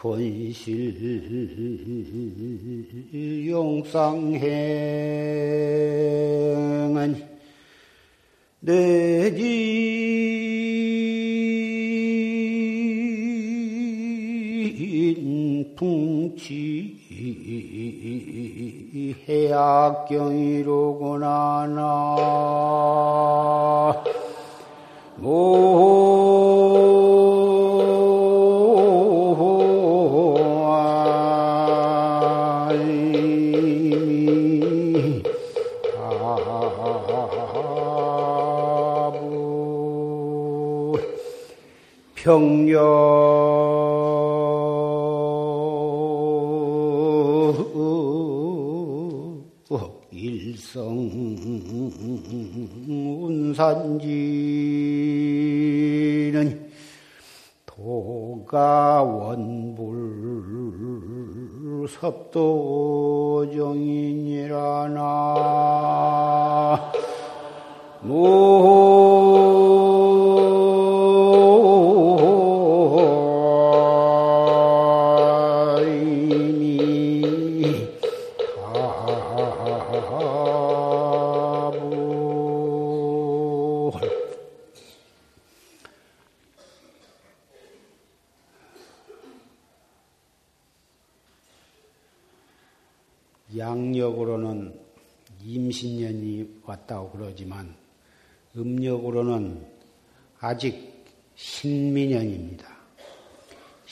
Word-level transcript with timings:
권실 0.00 0.66
용상행 3.48 4.91
해 20.10 20.61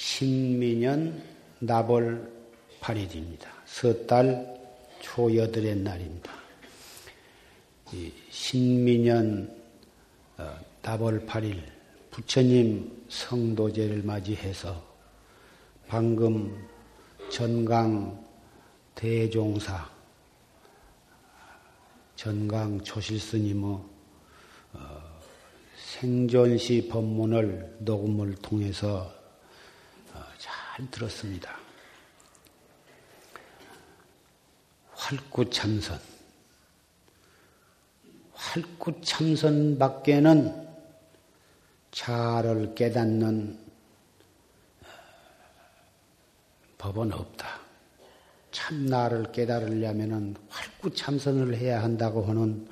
신민년 0.00 1.22
나벌 1.58 2.32
8일입니다. 2.80 3.48
섣달 3.66 4.58
초여덟의 5.02 5.76
날입니다. 5.76 6.32
신민년 8.30 9.54
어, 10.38 10.58
나벌 10.80 11.26
8일 11.26 11.62
부처님 12.10 13.04
성도제를 13.10 14.02
맞이해서 14.02 14.82
방금 15.86 16.66
전강 17.30 18.24
대종사 18.94 19.86
전강 22.16 22.82
조실스님의 22.82 23.62
어, 24.72 25.02
생존시 25.76 26.88
법문을 26.88 27.76
녹음을 27.80 28.36
통해서 28.36 29.12
어, 29.14 29.19
잘 30.80 30.90
들었습니다. 30.90 31.58
활구참선. 34.92 36.00
활구참선 38.32 39.78
밖에는 39.78 40.68
자를 41.90 42.74
깨닫는 42.74 43.58
어, 44.82 44.86
법은 46.78 47.12
없다. 47.12 47.60
참나를 48.50 49.32
깨달으려면 49.32 50.36
활구참선을 50.48 51.56
해야 51.56 51.82
한다고 51.82 52.24
하는 52.24 52.66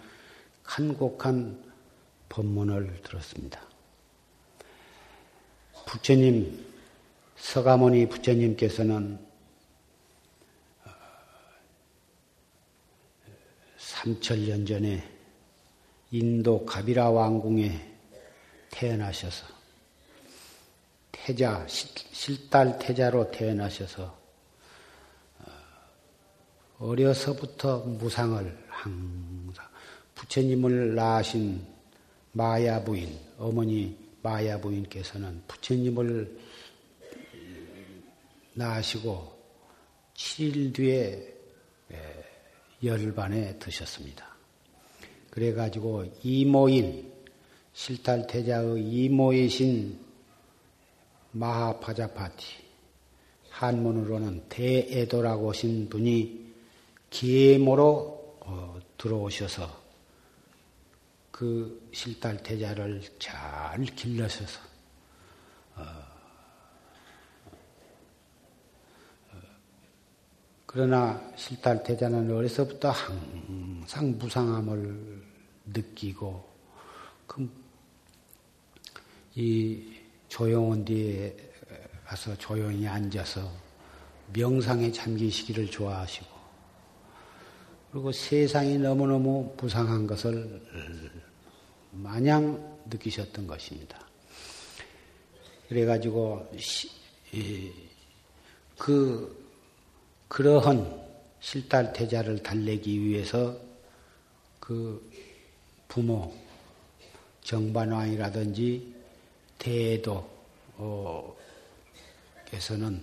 간곡한 0.63 1.63
법문을 2.31 3.03
들었습니다. 3.03 3.61
부처님, 5.87 6.68
서가모니 7.39 8.09
부처님께서는 8.09 9.19
3천년 13.79 14.67
전에 14.67 15.03
인도 16.11 16.65
가비라 16.65 17.11
왕궁에 17.11 17.97
태어나셔서 18.71 19.47
태자, 21.13 21.67
실달 21.69 22.79
태자로 22.79 23.31
태어나셔서 23.31 24.19
어려서부터 26.79 27.79
무상을 27.81 28.67
항상 28.69 29.67
부처님을 30.15 30.95
낳으신 30.95 31.65
마야 32.33 32.83
부인, 32.83 33.19
어머니 33.39 33.97
마야 34.23 34.61
부인께서는 34.61 35.43
부처님을 35.49 36.48
낳으시고 38.59 39.39
7일 40.15 40.75
뒤에 40.75 41.35
열반에 42.83 43.59
드셨습니다. 43.59 44.27
그래가지고 45.31 46.05
이모인, 46.23 47.13
실탈태자의 47.73 48.83
이모이신 48.83 49.99
마하파자파티, 51.33 52.47
한문으로는 53.51 54.49
대애도라고 54.49 55.51
하신 55.51 55.89
분이 55.89 56.49
계모로 57.11 58.39
어, 58.41 58.79
들어오셔서 58.97 59.89
그 61.31 61.89
실달태자를 61.93 63.03
잘 63.19 63.85
길러셔서 63.85 64.61
어, 65.77 65.83
어, 69.33 69.41
그러나 70.71 71.19
실달태자는 71.35 72.31
어려서부터 72.31 72.91
항상 72.91 74.19
무상함을 74.19 75.25
느끼고 75.65 76.47
이 79.35 79.95
조용한 80.29 80.85
뒤에 80.85 81.35
가서 82.05 82.37
조용히 82.37 82.87
앉아서 82.87 83.51
명상에 84.35 84.93
잠기시기를 84.93 85.71
좋아하시고 85.71 86.27
그리고 87.91 88.13
세상이 88.13 88.77
너무너무 88.77 89.55
부상한 89.57 90.07
것을 90.07 90.61
마냥 91.93 92.79
느끼셨던 92.91 93.47
것입니다. 93.47 94.07
그래가지고 95.71 96.47
그 98.77 99.48
그러한 100.29 100.99
실달태자를 101.41 102.43
달래기 102.43 103.01
위해서 103.03 103.57
그 104.61 105.11
부모 105.89 106.35
정반왕이라든지 107.43 108.95
대도 109.59 110.29
께서는 112.45 113.03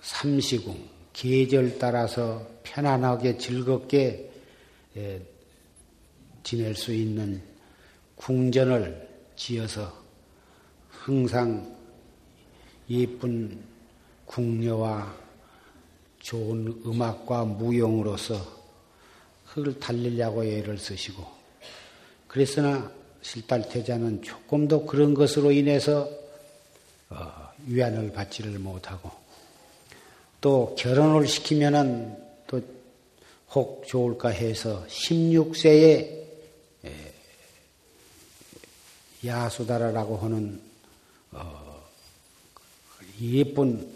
삼시궁 0.00 0.88
계절 1.12 1.78
따라서 1.78 2.46
편안하게 2.62 3.38
즐겁게 3.38 4.30
예, 4.96 5.22
지낼 6.42 6.74
수 6.74 6.92
있는 6.92 7.42
궁전을 8.16 9.08
지어서 9.34 9.92
항상 10.88 11.76
예쁜 12.88 13.75
궁녀와 14.26 15.14
좋은 16.20 16.82
음악과 16.84 17.44
무용으로서 17.44 18.56
그걸 19.48 19.78
달리려고 19.78 20.44
애를 20.44 20.78
쓰시고 20.78 21.24
그랬으나 22.28 22.90
실달태자는 23.22 24.22
조금 24.22 24.68
더 24.68 24.84
그런 24.84 25.14
것으로 25.14 25.50
인해서 25.52 26.08
어, 27.08 27.50
위안을 27.66 28.12
받지를 28.12 28.58
못하고 28.58 29.10
또 30.40 30.74
결혼을 30.76 31.26
시키면은 31.26 32.16
또 32.46 32.60
혹 33.56 33.86
좋을까 33.86 34.28
해서 34.28 34.84
16세에 34.86 36.26
야수다라라고 39.24 40.18
하는 40.18 40.60
어, 41.32 41.82
예쁜 43.22 43.95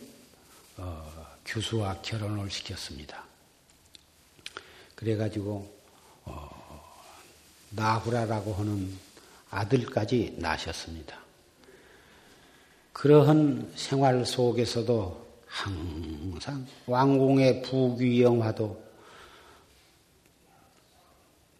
어, 0.80 1.26
교수와 1.44 2.00
결혼을 2.00 2.50
시켰습니다. 2.50 3.24
그래가지고 4.94 5.70
어, 6.24 7.02
나후라라고 7.70 8.54
하는 8.54 8.98
아들까지 9.50 10.36
낳으셨습니다. 10.38 11.18
그러한 12.92 13.72
생활 13.76 14.24
속에서도 14.24 15.28
항상 15.46 16.66
왕궁의 16.86 17.62
부귀영화도 17.62 18.90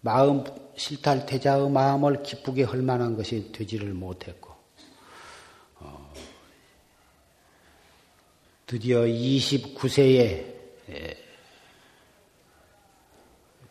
마음 0.02 0.44
실탈태자의 0.76 1.70
마음을 1.70 2.22
기쁘게 2.22 2.64
할 2.64 2.80
만한 2.80 3.16
것이 3.16 3.52
되지를 3.52 3.92
못했고 3.92 4.54
어, 5.80 6.12
드디어 8.70 9.00
29세에 9.00 10.46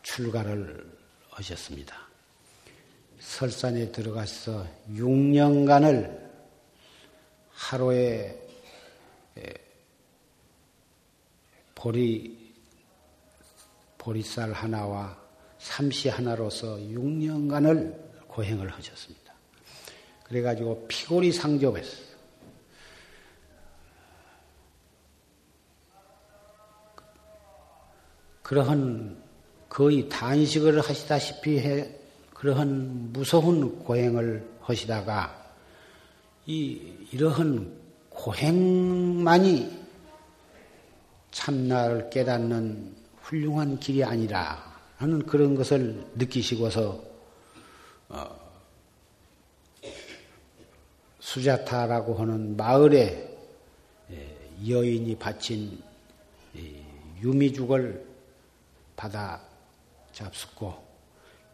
출가를 0.04 0.92
하셨습니다. 1.30 1.96
설산에 3.18 3.94
들어가서 3.94 4.68
6년간을 4.92 6.30
하루에 7.50 8.46
보리, 11.76 12.54
보리쌀 13.98 14.52
하나와 14.52 15.18
삼시 15.60 16.10
하나로서 16.10 16.76
6년간을 16.76 18.28
고행을 18.28 18.68
하셨습니다. 18.68 19.34
그래가지고 20.26 20.88
피골이 20.90 21.32
상접했어. 21.32 22.09
그러한 28.50 29.16
거의 29.70 30.10
단식을 30.10 30.82
하시다시피 30.82 31.60
해 31.60 31.88
그러한 32.34 33.14
무서운 33.14 33.78
고행을 33.78 34.44
하시다가 34.62 35.54
이 36.48 36.82
이러한 37.12 37.72
고행만이 38.10 39.80
참나를 41.30 42.10
깨닫는 42.10 42.96
훌륭한 43.22 43.80
길이 43.80 44.04
아니라 44.04 44.82
하는 44.98 45.24
그런 45.28 45.54
것을 45.54 46.04
느끼시고서 46.16 47.04
어, 48.10 48.36
수자타라고 51.20 52.16
하는 52.16 52.58
마을에 52.58 53.32
예, 54.10 54.38
여인이 54.68 55.20
바친 55.20 55.84
유미죽을 57.22 58.09
받아 59.00 59.42
잡숫고 60.12 60.76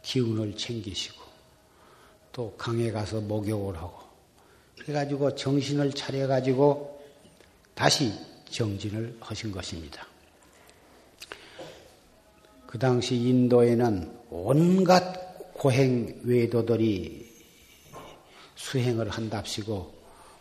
기운을 0.01 0.57
챙기시고 0.57 1.23
또 2.31 2.55
강에 2.57 2.91
가서 2.91 3.21
목욕을 3.21 3.77
하고 3.77 3.99
그래가지고 4.79 5.35
정신을 5.35 5.91
차려가지고 5.91 7.05
다시 7.75 8.11
정진을 8.49 9.17
하신 9.19 9.51
것입니다. 9.51 10.07
그 12.65 12.79
당시 12.79 13.15
인도에는 13.15 14.25
온갖 14.31 15.53
고행 15.53 16.19
외도들이 16.23 17.31
수행을 18.55 19.11
한답시고 19.11 19.93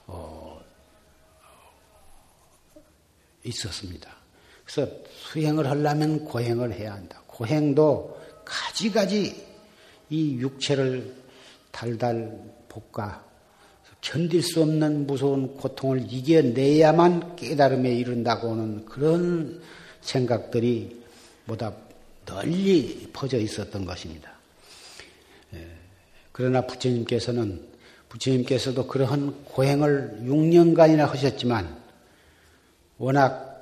어, 0.07 0.65
있었습니다. 3.45 4.14
그래서 4.65 4.91
수행을 5.11 5.69
하려면 5.69 6.25
고행을 6.25 6.73
해야 6.73 6.95
한다. 6.95 7.23
고행도 7.27 8.21
가지가지 8.45 9.45
이 10.11 10.37
육체를 10.37 11.15
달달 11.71 12.39
볶아 12.69 13.23
견딜 14.01 14.43
수 14.43 14.63
없는 14.63 15.07
무서운 15.07 15.57
고통을 15.57 16.05
이겨내야만 16.11 17.37
깨달음에 17.37 17.91
이른다고 17.91 18.53
하는 18.53 18.85
그런 18.85 19.63
생각들이 20.03 21.03
보다 21.47 21.73
널리 22.27 23.09
퍼져 23.13 23.39
있었던 23.39 23.85
것입니다. 23.85 24.31
예, 25.55 25.67
그러나 26.33 26.61
부처님께서는 26.67 27.67
부처님께서도 28.11 28.87
그러한 28.87 29.45
고행을 29.45 30.21
6년간이나 30.23 31.07
하셨지만 31.09 31.77
워낙 32.99 33.54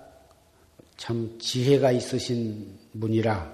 참 1.02 1.36
지혜가 1.40 1.90
있으신 1.90 2.78
분이라 3.00 3.52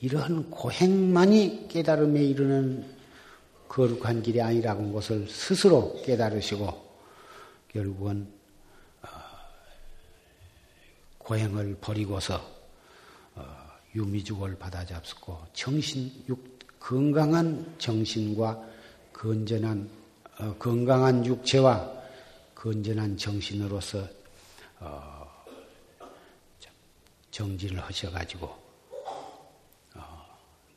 이러한 0.00 0.50
고행만이 0.50 1.68
깨달음에 1.68 2.24
이르는 2.24 2.84
거룩한 3.68 4.20
길이 4.20 4.42
아니라고 4.42 4.80
하는 4.80 4.92
것을 4.92 5.28
스스로 5.28 6.02
깨달으시고 6.02 6.66
결국은 7.68 8.26
어, 9.02 9.06
고행을 11.18 11.76
버리고서 11.80 12.44
어, 13.36 13.46
유미죽을 13.94 14.58
받아 14.58 14.84
잡수고 14.84 15.38
정신, 15.52 16.10
육, 16.28 16.58
건강한 16.80 17.76
정신과 17.78 18.60
건전한 19.12 19.88
어, 20.40 20.52
건강한 20.58 21.24
육체와 21.24 21.92
건전한 22.56 23.16
정신으로서 23.16 24.18
정진을 27.38 27.80
하셔가지고 27.80 28.52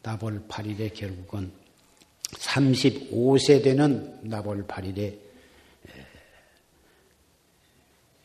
나벌 0.03 0.47
8일에 0.47 0.93
결국은 0.93 1.51
35세 2.33 3.63
되는 3.63 4.19
나벌 4.21 4.67
8일에 4.67 5.17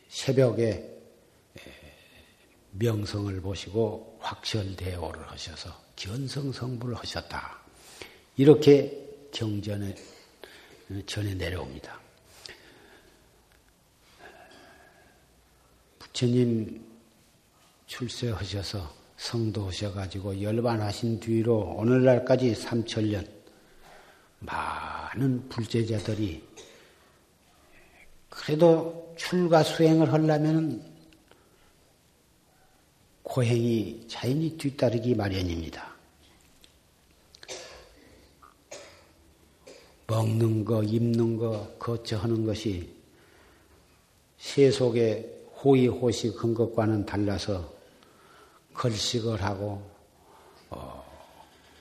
새벽에 0.07 0.87
명성을 2.73 3.41
보시고 3.41 4.19
확철대오를 4.21 5.31
하셔서 5.31 5.75
견성성불을 5.95 6.95
하셨다. 6.95 7.59
이렇게 8.35 9.03
경전에 9.31 9.95
전해 11.07 11.33
내려옵니다. 11.33 11.99
부처님 15.97 16.96
출세하셔서 17.87 18.95
성도하셔가지고 19.17 20.41
열반하신 20.41 21.19
뒤로 21.19 21.75
오늘날까지 21.77 22.53
삼천년 22.53 23.27
많은 24.39 25.49
불제자들이 25.49 26.43
그래도 28.29 29.13
출가 29.17 29.63
수행을 29.63 30.13
하려면 30.13 30.83
고행이 33.23 34.05
자연히 34.07 34.55
뒤따르기 34.57 35.15
마련입니다. 35.15 35.95
먹는 40.05 40.63
거, 40.63 40.83
입는 40.83 41.35
거, 41.35 41.75
거처하는 41.79 42.45
것이 42.45 42.89
세속의 44.37 45.37
호의호식 45.61 46.41
한 46.41 46.53
것과는 46.53 47.05
달라서 47.05 47.76
걸식을 48.77 49.41
하고 49.43 49.81
어, 50.69 51.03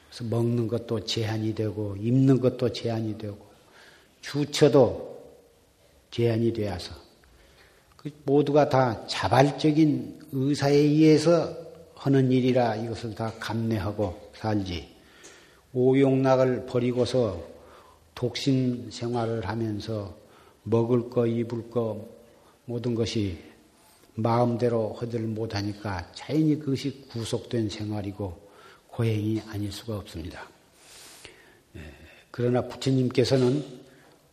그래서 0.09 0.25
먹는 0.25 0.67
것도 0.67 1.05
제한이 1.05 1.55
되고 1.55 1.95
입는 1.97 2.41
것도 2.41 2.73
제한이 2.73 3.19
되고 3.19 3.39
주처도 4.23 5.17
제한이 6.11 6.53
되어서 6.53 6.95
그 7.97 8.11
모두가 8.25 8.69
다 8.69 9.07
자발적인 9.07 10.29
의사에 10.33 10.75
의해서 10.75 11.55
하는 11.95 12.31
일이라 12.31 12.77
이것을 12.77 13.15
다 13.15 13.33
감내하고 13.41 14.31
살지. 14.35 14.95
오용락을 15.73 16.67
버리고서 16.67 17.43
독신 18.15 18.91
생활을 18.91 19.47
하면서 19.47 20.17
먹을 20.63 21.11
거 21.11 21.27
입을 21.27 21.71
거 21.71 22.09
모든 22.65 22.95
것이 22.95 23.39
마음대로 24.17 24.95
허들 24.95 25.21
못하니까 25.21 26.11
자연히 26.13 26.59
그것이 26.59 27.07
구속된 27.11 27.69
생활이고 27.69 28.47
고행이 28.89 29.43
아닐 29.49 29.71
수가 29.71 29.99
없습니다. 29.99 30.49
예, 31.77 31.81
그러나 32.31 32.63
부처님께서는 32.63 33.85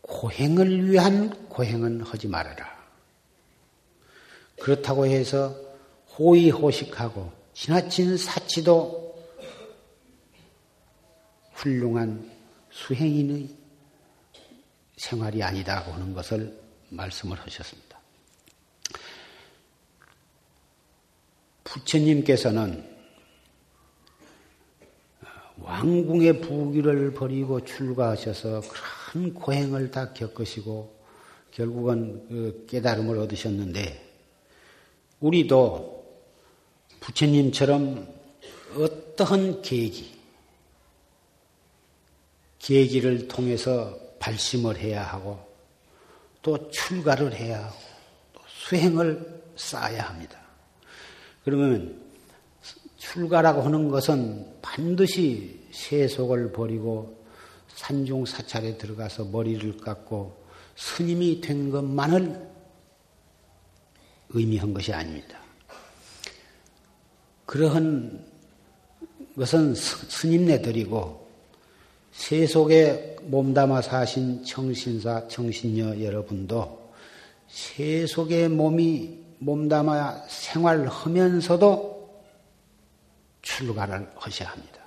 고행을 0.01 0.89
위한 0.89 1.47
고행은 1.49 2.01
하지 2.01 2.27
말아라. 2.27 2.73
그렇다고 4.59 5.05
해서 5.05 5.53
호의호식하고 6.17 7.31
지나친 7.53 8.17
사치도 8.17 9.03
훌륭한 11.53 12.31
수행인의 12.71 13.49
생활이 14.97 15.43
아니다고 15.43 15.91
하는 15.91 16.13
것을 16.13 16.57
말씀을 16.89 17.37
하셨습니다. 17.39 17.92
부처님께서는 21.73 22.93
왕궁의 25.57 26.41
부귀를 26.41 27.13
버리고 27.13 27.63
출가하셔서 27.63 28.61
큰 29.11 29.33
고행을 29.33 29.89
다 29.89 30.13
겪으시고 30.13 31.01
결국은 31.51 32.27
그 32.27 32.65
깨달음을 32.69 33.17
얻으셨는데 33.17 34.11
우리도 35.19 36.03
부처님처럼 36.99 38.07
어떠한 38.75 39.61
계기, 39.61 40.13
계기를 42.59 43.27
통해서 43.27 43.97
발심을 44.19 44.77
해야 44.77 45.03
하고 45.03 45.39
또 46.41 46.69
출가를 46.69 47.33
해야 47.33 47.65
하고 47.65 47.77
또 48.33 48.41
수행을 48.47 49.43
쌓아야 49.55 50.03
합니다. 50.09 50.42
그러면 51.43 52.01
출가라고 52.97 53.62
하는 53.62 53.89
것은 53.89 54.47
반드시 54.62 55.59
세속을 55.71 56.51
버리고 56.51 57.23
산중 57.75 58.25
사찰에 58.25 58.77
들어가서 58.77 59.25
머리를 59.25 59.77
깎고 59.77 60.43
스님이 60.75 61.41
된 61.41 61.69
것만을 61.69 62.50
의미한 64.29 64.73
것이 64.73 64.93
아닙니다. 64.93 65.38
그러한 67.45 68.25
것은 69.35 69.75
스님네들이고 69.75 71.27
세속에 72.13 73.17
몸담아 73.23 73.81
사신 73.81 74.43
청신사, 74.43 75.27
청신녀 75.27 76.01
여러분도 76.01 76.91
세속의 77.47 78.50
몸이 78.50 79.22
몸담아 79.43 80.23
생활하면서도 80.27 81.93
출가를 83.41 84.09
하셔야 84.15 84.50
합니다. 84.50 84.81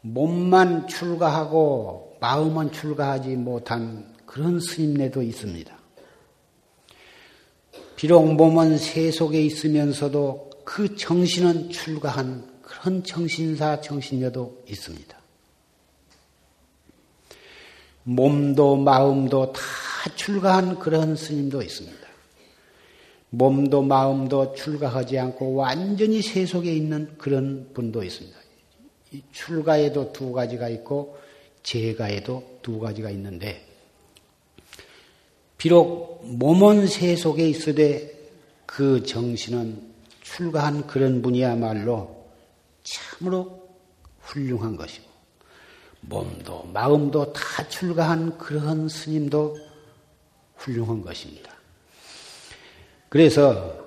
몸만 0.00 0.88
출가하고 0.88 2.16
마음은 2.20 2.72
출가하지 2.72 3.36
못한 3.36 4.14
그런 4.26 4.58
스님네도 4.58 5.22
있습니다. 5.22 5.76
비록 7.96 8.34
몸은 8.34 8.78
세속에 8.78 9.40
있으면서도 9.42 10.50
그 10.64 10.96
정신은 10.96 11.70
출가한 11.70 12.60
그런 12.62 13.04
정신사, 13.04 13.80
정신녀도 13.80 14.64
있습니다. 14.66 15.21
몸도 18.04 18.76
마음도 18.76 19.52
다 19.52 19.60
출가한 20.16 20.78
그런 20.78 21.16
스님도 21.16 21.62
있습니다. 21.62 22.02
몸도 23.30 23.82
마음도 23.82 24.54
출가하지 24.54 25.18
않고 25.18 25.54
완전히 25.54 26.20
세속에 26.20 26.72
있는 26.72 27.16
그런 27.16 27.70
분도 27.72 28.02
있습니다. 28.02 28.38
출가에도 29.32 30.12
두 30.12 30.32
가지가 30.32 30.68
있고 30.68 31.18
재가에도 31.62 32.58
두 32.60 32.78
가지가 32.78 33.10
있는데 33.10 33.66
비록 35.56 36.22
몸은 36.24 36.88
세속에 36.88 37.48
있으되 37.48 38.12
그 38.66 39.02
정신은 39.04 39.92
출가한 40.22 40.86
그런 40.86 41.22
분이야말로 41.22 42.26
참으로 42.82 43.68
훌륭한 44.20 44.76
것이고 44.76 45.11
몸도 46.02 46.64
마음도 46.72 47.32
다 47.32 47.66
출가한 47.68 48.36
그런 48.38 48.88
스님도 48.88 49.56
훌륭한 50.56 51.02
것입니다. 51.02 51.52
그래서 53.08 53.82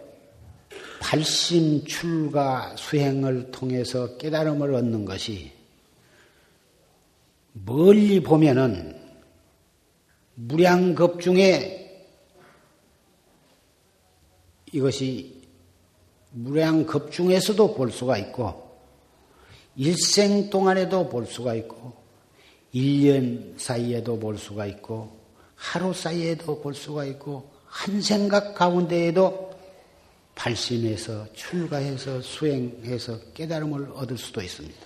발심 1.00 1.84
출가 1.86 2.76
수행을 2.78 3.52
통해서 3.52 4.18
깨달음을 4.18 4.74
얻는 4.74 5.06
것이 5.06 5.52
멀리 7.54 8.22
보면은 8.22 9.00
무량겁 10.36 11.22
중에 11.22 11.82
이것이 14.72 15.42
무량겁 16.32 17.12
중에서도 17.12 17.76
볼 17.76 17.92
수가 17.92 18.18
있고 18.18 18.66
일생 19.76 20.50
동안에도 20.50 21.08
볼 21.08 21.26
수가 21.26 21.56
있고 21.56 22.05
1년 22.76 23.58
사이에도 23.58 24.20
볼 24.20 24.38
수가 24.38 24.66
있고 24.66 25.18
하루 25.56 25.94
사이에도 25.94 26.62
볼 26.62 26.76
수가 26.76 27.06
있고 27.06 27.50
한 27.66 28.02
생각 28.02 28.54
가운데에도 28.54 29.56
발심해서 30.36 31.32
출가해서 31.34 32.22
수행해서 32.22 33.18
깨달음을 33.34 33.92
얻을 33.94 34.18
수도 34.18 34.42
있습니다. 34.42 34.86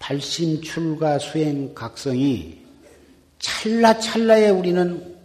발심, 0.00 0.60
출가, 0.60 1.20
수행, 1.20 1.72
각성이 1.72 2.60
찰나찰나에 3.38 4.50
우리는 4.50 5.16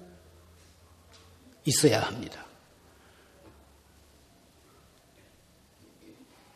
있어야 1.65 2.01
합니다. 2.01 2.45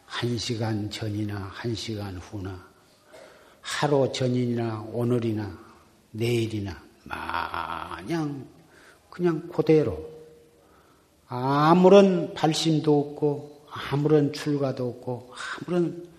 한 0.06 0.38
시간 0.38 0.88
전이나 0.92 1.50
한 1.52 1.74
시간 1.74 2.16
후나 2.18 2.71
하루 3.62 4.12
전이나 4.12 4.86
오늘이나 4.91 5.58
내일이나 6.12 6.75
마냥 7.03 8.46
그냥 9.10 9.48
그대로. 9.50 10.10
아무런 11.27 12.34
발심도 12.34 13.00
없고 13.00 13.62
아무런 13.70 14.34
출가도 14.34 14.89
없고 14.89 15.34
아무런 15.62 16.10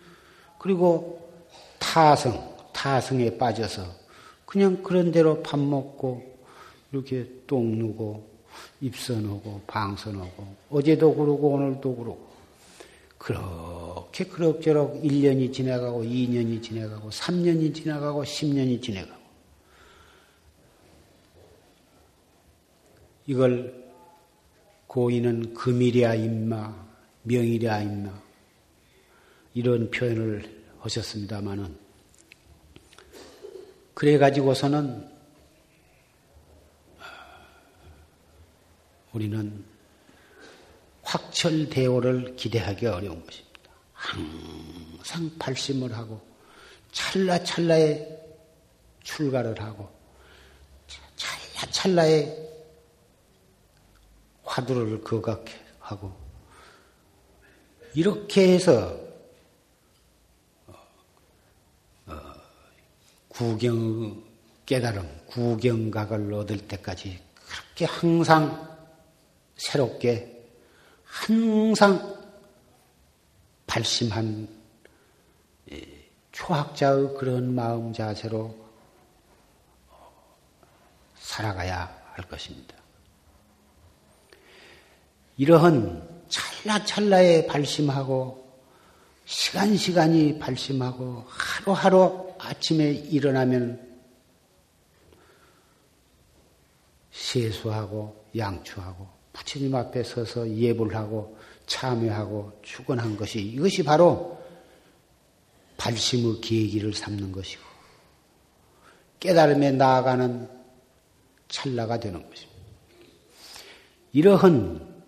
그리고 0.58 1.30
타성 1.78 2.56
타성에 2.72 3.36
빠져서 3.36 3.84
그냥 4.46 4.82
그런 4.82 5.12
대로 5.12 5.42
밥 5.42 5.58
먹고 5.58 6.22
이렇게 6.92 7.28
똥 7.46 7.78
누고 7.78 8.32
입선하고 8.80 9.62
방선하고 9.66 10.46
어제도 10.70 11.14
그러고 11.14 11.50
오늘도 11.50 11.96
그러고. 11.96 12.32
그 13.18 13.32
렇게 13.94 14.24
그럭저럭 14.24 15.02
1년이 15.02 15.52
지나가고 15.52 16.02
2년이 16.04 16.62
지나가고 16.62 17.10
3년이 17.10 17.74
지나가고 17.74 18.24
10년이 18.24 18.82
지나가고 18.82 19.22
이걸 23.26 23.82
고인은 24.86 25.54
금이랴 25.54 26.14
임마, 26.16 26.74
명이랴 27.22 27.82
임마 27.82 28.22
이런 29.54 29.90
표현을 29.90 30.62
하셨습니다마는 30.80 31.78
그래 33.94 34.18
가지고서는 34.18 35.08
우리는 39.12 39.64
확철대오를 41.02 42.36
기대하기 42.36 42.86
어려운 42.86 43.24
것입니다. 43.24 43.51
항상 44.02 45.30
발심을 45.38 45.96
하고 45.96 46.20
찰나찰나에 46.90 48.04
출가를 49.04 49.60
하고 49.60 49.88
찰나찰나에 51.16 52.50
화두를 54.42 55.02
거각해 55.02 55.54
하고 55.78 56.12
이렇게 57.94 58.54
해서 58.54 58.98
어, 62.06 62.14
구경 63.28 64.22
깨달음, 64.66 65.08
구경각을 65.26 66.32
얻을 66.34 66.66
때까지 66.66 67.22
그렇게 67.34 67.84
항상 67.84 68.68
새롭게 69.56 70.50
항상 71.04 72.21
발심한 73.72 74.46
초학자의 76.30 77.14
그런 77.16 77.54
마음 77.54 77.90
자세로 77.90 78.54
살아가야 81.14 81.90
할 82.12 82.28
것입니다. 82.28 82.76
이러한 85.38 86.06
찰나찰나에 86.28 87.46
발심하고 87.46 88.46
시간시간이 89.24 90.38
발심하고 90.38 91.24
하루하루 91.26 92.34
아침에 92.38 92.90
일어나면 92.90 93.90
세수하고 97.10 98.26
양추하고 98.36 99.08
부처님 99.32 99.74
앞에 99.74 100.02
서서 100.02 100.46
예불 100.56 100.94
하고 100.94 101.38
참여하고 101.66 102.60
축원한 102.62 103.16
것이 103.16 103.40
이것이 103.40 103.82
바로 103.82 104.40
발심의 105.76 106.40
계기를 106.40 106.94
삼는 106.94 107.32
것이고 107.32 107.62
깨달음에 109.20 109.72
나아가는 109.72 110.48
찰나가 111.48 112.00
되는 112.00 112.28
것입니다. 112.28 112.52
이러한 114.12 115.04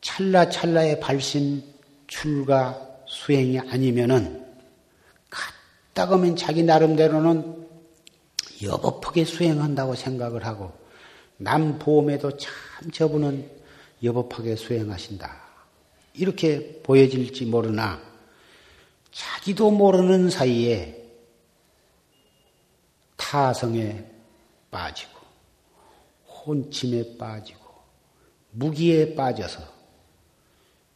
찰나찰나의 0.00 1.00
발심 1.00 1.62
출가 2.06 2.80
수행이 3.06 3.58
아니면은 3.58 4.44
갔다가면 5.30 6.36
자기 6.36 6.62
나름대로는 6.62 7.66
여법하게 8.62 9.24
수행한다고 9.24 9.94
생각을 9.94 10.46
하고 10.46 10.72
남 11.36 11.78
보험에도 11.78 12.36
참 12.36 12.50
저분은 12.92 13.55
여법하게 14.02 14.56
수행하신다. 14.56 15.46
이렇게 16.14 16.80
보여질지 16.82 17.46
모르나 17.46 18.00
자기도 19.10 19.70
모르는 19.70 20.30
사이에 20.30 21.04
타성에 23.16 24.04
빠지고 24.70 25.10
혼침에 26.28 27.16
빠지고 27.16 27.60
무기에 28.52 29.14
빠져서 29.14 29.60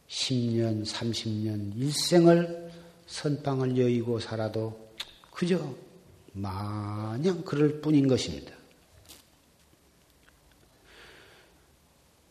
10년, 0.07 0.85
30년 0.85 1.75
일생을 1.77 2.71
선방을 3.07 3.77
여의고 3.77 4.19
살아도 4.19 4.93
그저 5.31 5.59
마냥 6.33 7.43
그럴 7.43 7.81
뿐인 7.81 8.07
것입니다. 8.07 8.60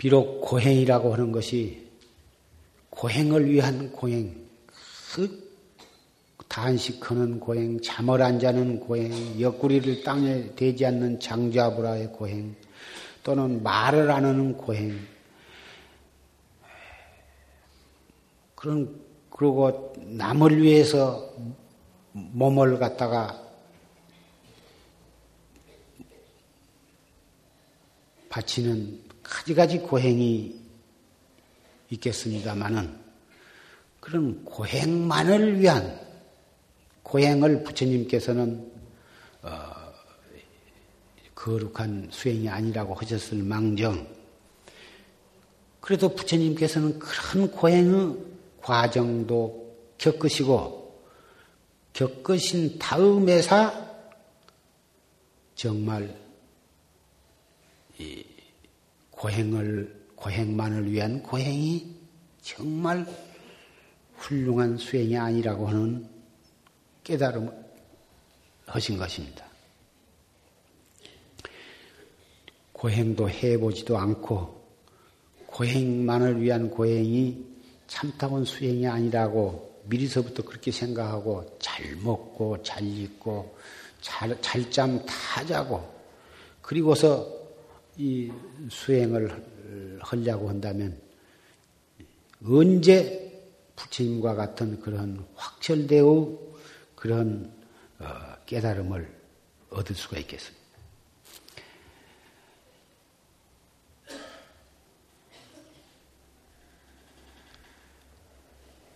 비록 0.00 0.40
고행이라고 0.40 1.12
하는 1.12 1.30
것이 1.30 1.86
고행을 2.88 3.50
위한 3.50 3.92
고행, 3.92 4.34
그 5.12 5.52
단식하는 6.48 7.38
고행, 7.38 7.78
잠을 7.82 8.22
안 8.22 8.40
자는 8.40 8.80
고행, 8.80 9.38
옆구리를 9.38 10.02
땅에 10.02 10.54
대지 10.54 10.86
않는 10.86 11.20
장자부라의 11.20 12.12
고행, 12.12 12.56
또는 13.22 13.62
말을 13.62 14.10
안 14.10 14.24
하는 14.24 14.56
고행, 14.56 14.98
그런, 18.54 19.02
그리고 19.28 19.92
남을 19.98 20.62
위해서 20.62 21.30
몸을 22.12 22.78
갖다가 22.78 23.38
바치는 28.30 29.09
가지가지 29.30 29.78
고행이 29.78 30.60
있겠습니다만은 31.90 32.98
그런 34.00 34.44
고행만을 34.44 35.60
위한 35.60 36.00
고행을 37.04 37.62
부처님께서는 37.62 38.72
어, 39.42 39.70
거룩한 41.34 42.08
수행이 42.10 42.48
아니라고 42.48 42.94
하셨을 42.94 43.38
망정. 43.38 44.06
그래도 45.80 46.14
부처님께서는 46.14 46.98
그런 46.98 47.50
고행의 47.50 48.16
과정도 48.60 49.74
겪으시고 49.96 51.00
겪으신 51.92 52.78
다음에사 52.78 53.90
정말 55.54 56.14
고행을 59.20 60.06
고행만을 60.14 60.90
위한 60.90 61.22
고행이 61.22 61.94
정말 62.40 63.06
훌륭한 64.16 64.78
수행이 64.78 65.14
아니라고 65.14 65.68
하는 65.68 66.08
깨달음을 67.04 67.52
하신 68.64 68.96
것입니다. 68.96 69.44
고행도 72.72 73.28
해보지도 73.28 73.98
않고 73.98 74.58
고행만을 75.48 76.40
위한 76.40 76.70
고행이 76.70 77.44
참다운 77.88 78.46
수행이 78.46 78.86
아니라고 78.86 79.82
미리서부터 79.84 80.44
그렇게 80.44 80.70
생각하고 80.70 81.58
잘 81.58 81.94
먹고 81.96 82.62
잘 82.62 82.82
입고 82.82 83.54
잘, 84.00 84.40
잘잠 84.40 85.04
다 85.04 85.44
자고 85.44 85.86
그리고서 86.62 87.39
이 88.00 88.32
수행을 88.70 89.98
하려고 90.00 90.48
한다면 90.48 90.98
언제 92.42 93.30
부처님과 93.76 94.34
같은 94.34 94.80
그런 94.80 95.26
확철되어 95.34 96.38
그런 96.94 97.52
어, 97.98 98.06
깨달음을 98.46 99.06
얻을 99.68 99.94
수가 99.94 100.16
있겠습니다. 100.20 100.58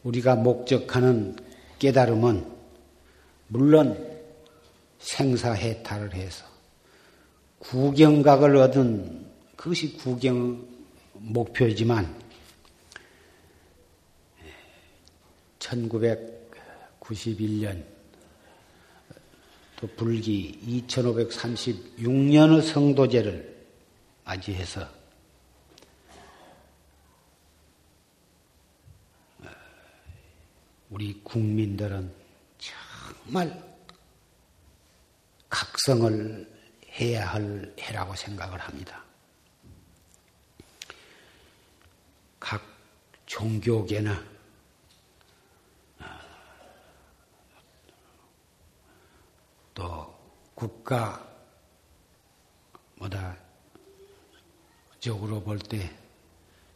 우리가 0.02 0.36
목적하는 0.36 1.36
깨달음은 1.78 2.50
물론 3.48 4.18
생사해탈을 4.98 6.14
해서 6.14 6.53
구경각을 7.64 8.56
얻은 8.56 9.26
그것이 9.56 9.96
구경 9.96 10.64
목표이지만 11.14 12.22
1991년 15.58 17.82
또 19.80 19.88
불기 19.96 20.84
2536년의 20.86 22.62
성도제를 22.62 23.66
맞이해서 24.24 24.86
우리 30.90 31.18
국민들은 31.24 32.12
정말 32.58 33.74
각성을 35.48 36.53
해야 36.98 37.26
할 37.28 37.74
해라고 37.78 38.14
생각을 38.14 38.58
합니다. 38.58 39.02
각 42.38 42.62
종교계나 43.26 44.22
또 49.74 50.14
국가보다 50.54 51.26
적으로 55.00 55.42
볼 55.42 55.58
때 55.58 56.04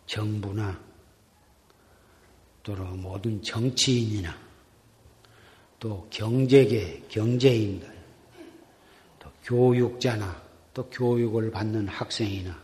정부나 0.09 0.81
또는 2.63 3.01
모든 3.01 3.41
정치인이나 3.43 4.37
또 5.79 6.09
경제계, 6.11 7.07
경제인들, 7.09 7.89
또 7.89 7.98
교육자나 9.49 10.43
또 10.75 10.89
교육을 10.91 11.51
받는 11.51 11.89
학생이나 11.89 12.55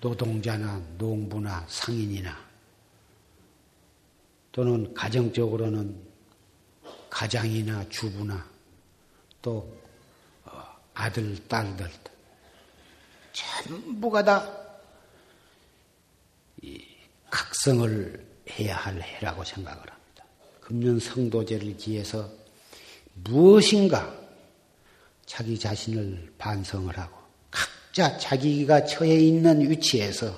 노동자나 0.00 0.80
농부나 0.96 1.66
상인이나 1.68 2.34
또는 4.52 4.94
가정적으로는 4.94 6.02
가장이나 7.10 7.86
주부나 7.90 8.46
또 9.42 9.70
어, 10.44 10.62
아들, 10.94 11.46
딸들 11.46 11.90
전부가 13.32 14.22
다 14.24 14.64
각성을 17.30 18.26
해야 18.50 18.76
할 18.76 19.02
해라고 19.02 19.44
생각을 19.44 19.78
합니다. 19.78 20.03
금년 20.64 20.98
성도제를 20.98 21.76
기해서 21.76 22.26
무엇인가 23.22 24.18
자기 25.26 25.58
자신을 25.58 26.32
반성을 26.38 26.96
하고 26.98 27.16
각자 27.50 28.16
자기가 28.16 28.86
처해 28.86 29.14
있는 29.14 29.70
위치에서 29.70 30.34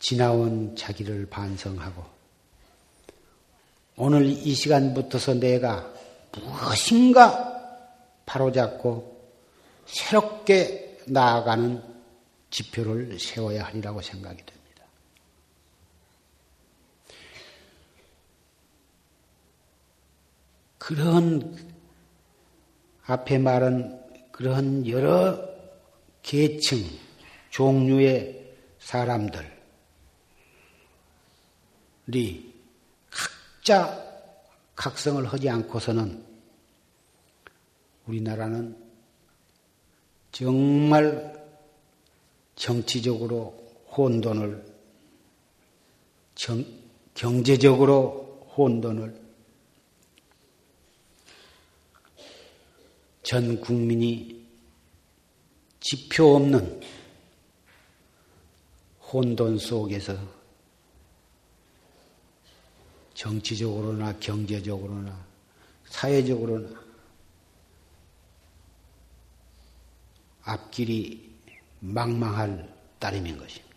지나온 0.00 0.74
자기를 0.74 1.26
반성하고 1.26 2.02
오늘 3.96 4.24
이 4.24 4.54
시간부터서 4.54 5.34
내가 5.34 5.92
무엇인가 6.32 7.56
바로잡고 8.24 9.18
새롭게 9.86 10.98
나아가는 11.06 11.82
지표를 12.50 13.18
세워야 13.18 13.64
하리라고 13.64 14.00
생각이 14.00 14.36
됩니다. 14.38 14.57
그런 20.78 21.56
앞에 23.04 23.38
말한 23.38 23.98
그런 24.30 24.86
여러 24.86 25.48
계층, 26.22 26.78
종류의 27.50 28.54
사람들이 28.78 29.48
각자 33.10 34.08
각성을 34.76 35.26
하지 35.26 35.50
않고서는 35.50 36.24
우리나라는 38.06 38.76
정말 40.30 41.34
정치적으로 42.54 43.56
혼돈을, 43.96 44.64
정, 46.34 46.64
경제적으로 47.14 48.46
혼돈을 48.56 49.27
전 53.28 53.60
국민이 53.60 54.42
지표 55.80 56.36
없는 56.36 56.80
혼돈 59.02 59.58
속에서 59.58 60.16
정치적으로나 63.12 64.18
경제적으로나 64.18 65.26
사회적으로나 65.90 66.82
앞길이 70.44 71.30
망망할 71.80 72.74
따름인 72.98 73.36
것입니다. 73.36 73.67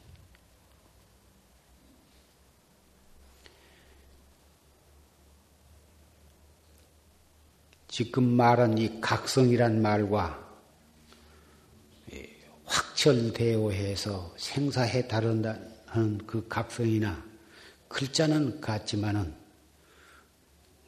지금 7.91 8.23
말한 8.23 8.77
이 8.77 9.01
각성이란 9.01 9.81
말과 9.81 10.39
확철대오해서 12.63 14.33
생사해 14.37 15.09
다룬다는 15.09 16.17
그 16.25 16.47
각성이나 16.47 17.21
글자는 17.89 18.61
같지만은 18.61 19.35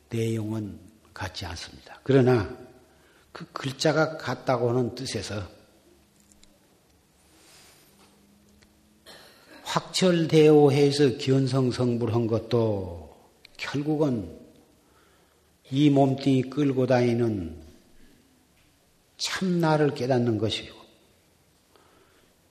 내용은 0.10 0.80
같지 1.13 1.46
않습니다. 1.46 2.00
그러나 2.04 2.58
그 3.34 3.46
글자가 3.52 4.16
같다고 4.16 4.70
하는 4.70 4.96
뜻에서 4.96 5.46
확철대오해서 9.63 11.18
견성성불한 11.18 12.28
것도 12.28 13.13
결국은 13.58 14.42
이 15.71 15.89
몸뚱이 15.89 16.43
끌고 16.43 16.86
다니는 16.86 17.56
참 19.17 19.60
나를 19.60 19.93
깨닫는 19.93 20.38
것이고 20.38 20.76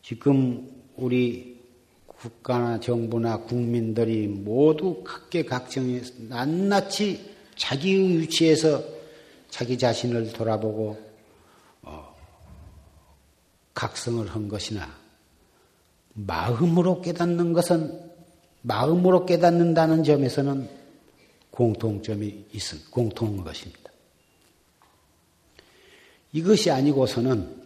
지금 0.03 0.70
우리 0.96 1.61
국가나 2.07 2.81
정부나 2.81 3.38
국민들이 3.38 4.29
모두 4.29 5.03
각계각층에서 5.05 6.14
낱낱이 6.29 7.33
자기의 7.57 8.20
위치에서 8.20 8.83
자기 9.51 9.77
자신을 9.77 10.33
돌아보고 10.33 10.98
어, 11.83 12.14
각성을 13.75 14.27
한 14.27 14.48
것이나 14.48 14.88
마음으로 16.14 17.03
깨닫는 17.03 17.53
것은 17.53 18.01
마음으로 18.62 19.27
깨닫는다는 19.27 20.05
점에서는 20.05 20.82
공통점이 21.53 22.47
있을 22.53 22.79
공통한 22.91 23.45
것입니다. 23.45 23.93
이것이 26.33 26.71
아니고서는 26.71 27.62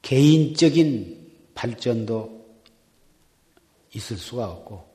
개인적인 0.00 1.32
발전도 1.54 2.40
있을 3.92 4.16
수가 4.16 4.48
없고 4.48 4.88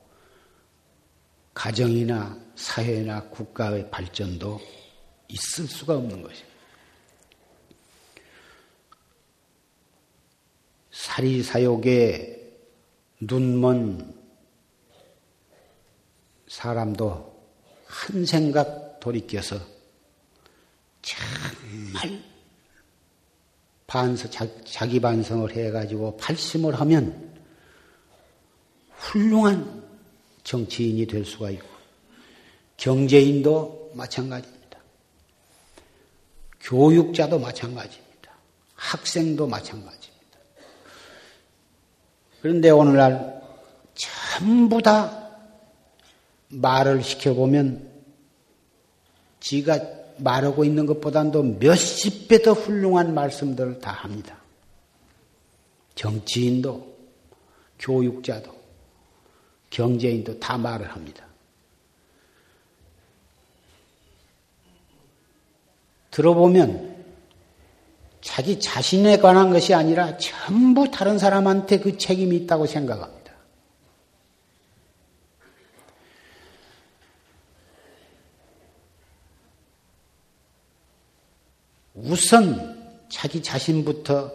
가정이나 1.52 2.40
사회나 2.56 3.28
국가의 3.28 3.90
발전도 3.90 4.60
있을 5.28 5.66
수가 5.66 5.96
없는 5.96 6.22
것입니다. 6.22 6.56
사리사욕에 10.90 12.36
눈먼 13.20 14.14
사람도 16.48 17.35
한 17.96 18.26
생각 18.26 19.00
돌이켜서 19.00 19.58
정말 21.00 22.22
반성, 23.86 24.30
자기 24.64 25.00
반성을 25.00 25.56
해가지고 25.56 26.18
발심을 26.18 26.78
하면 26.80 27.34
훌륭한 28.90 29.82
정치인이 30.44 31.06
될 31.06 31.24
수가 31.24 31.50
있고 31.50 31.66
경제인도 32.76 33.92
마찬가지입니다. 33.94 34.78
교육자도 36.60 37.38
마찬가지입니다. 37.38 38.32
학생도 38.74 39.46
마찬가지입니다. 39.46 40.38
그런데 42.42 42.70
오늘날 42.70 43.42
전부 43.94 44.82
다 44.82 45.25
말을 46.48 47.02
시켜보면 47.02 47.90
지가 49.40 49.80
말하고 50.18 50.64
있는 50.64 50.86
것보다도 50.86 51.42
몇십 51.42 52.28
배 52.28 52.42
더 52.42 52.52
훌륭한 52.52 53.14
말씀들을 53.14 53.80
다 53.80 53.92
합니다. 53.92 54.36
정치인도, 55.94 56.96
교육자도, 57.78 58.54
경제인도 59.70 60.38
다 60.38 60.56
말을 60.58 60.90
합니다. 60.90 61.24
들어보면 66.10 66.96
자기 68.22 68.58
자신에 68.58 69.18
관한 69.18 69.50
것이 69.50 69.74
아니라 69.74 70.16
전부 70.18 70.90
다른 70.90 71.18
사람한테 71.18 71.78
그 71.80 71.96
책임이 71.98 72.36
있다고 72.36 72.66
생각합니다. 72.66 73.25
우선 82.06 83.04
자기 83.08 83.42
자신부터 83.42 84.32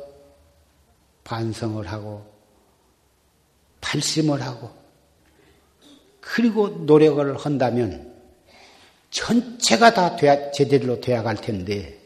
반성을 1.24 1.88
하고 1.88 2.26
발심을 3.80 4.42
하고 4.42 4.70
그리고 6.20 6.68
노력을 6.70 7.38
한다면 7.38 8.14
전체가 9.10 9.94
다 9.94 10.16
제대로 10.52 11.00
되어갈 11.00 11.36
텐데 11.38 12.00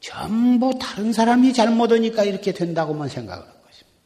전부 0.00 0.76
다른 0.78 1.12
사람이 1.12 1.52
잘못하니까 1.52 2.24
이렇게 2.24 2.52
된다고만 2.52 3.08
생각을 3.08 3.42
한 3.42 3.52
것입니다. 3.62 4.00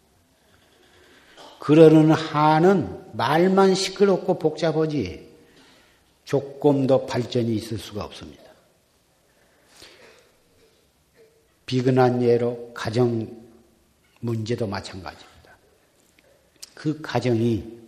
그러는 1.58 2.12
한은 2.12 3.12
말만 3.12 3.74
시끄럽고 3.74 4.38
복잡하지 4.38 5.28
조금 6.24 6.86
더 6.86 7.04
발전이 7.06 7.54
있을 7.54 7.78
수가 7.78 8.04
없습니다. 8.04 8.39
비근한 11.70 12.20
예로 12.20 12.72
가정 12.74 13.28
문제도 14.18 14.66
마찬가지입니다. 14.66 15.52
그 16.74 17.00
가정이 17.00 17.78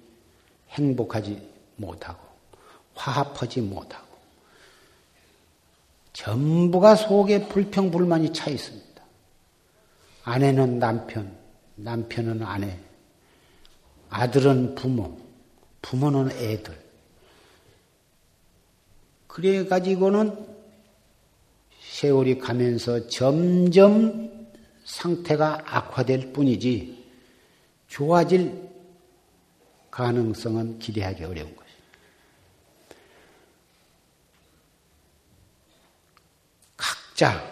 행복하지 0.71 1.51
못하고 1.75 2.21
화합하지 2.95 3.61
못하고 3.63 4.07
전부가 6.13 6.95
속에 6.95 7.49
불평불만이 7.49 8.33
차 8.33 8.51
있습니다. 8.51 9.03
아내는 10.23 10.79
남편, 10.79 11.37
남편은 11.75 12.45
아내, 12.45 12.79
아들은 14.11 14.77
부모, 14.77 15.19
부모는 15.81 16.31
애들. 16.31 16.81
그래 19.27 19.65
가지고는 19.65 20.52
세월이 21.93 22.39
가면서 22.39 23.07
점점 23.09 24.49
상태가 24.83 25.63
악화될 25.67 26.33
뿐이지 26.33 27.05
좋아질 27.87 28.71
가능성은 29.91 30.79
기대하기 30.79 31.23
어려운 31.23 31.55
것. 31.55 31.67
각자 36.79 37.47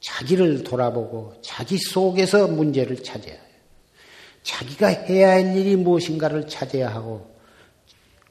자기를 0.00 0.64
돌아보고 0.64 1.34
자기 1.42 1.76
속에서 1.76 2.48
문제를 2.48 3.02
찾아야 3.02 3.34
해요. 3.34 3.42
자기가 4.42 4.86
해야 4.88 5.32
할 5.32 5.54
일이 5.54 5.76
무엇인가를 5.76 6.48
찾아야 6.48 6.88
하고 6.88 7.30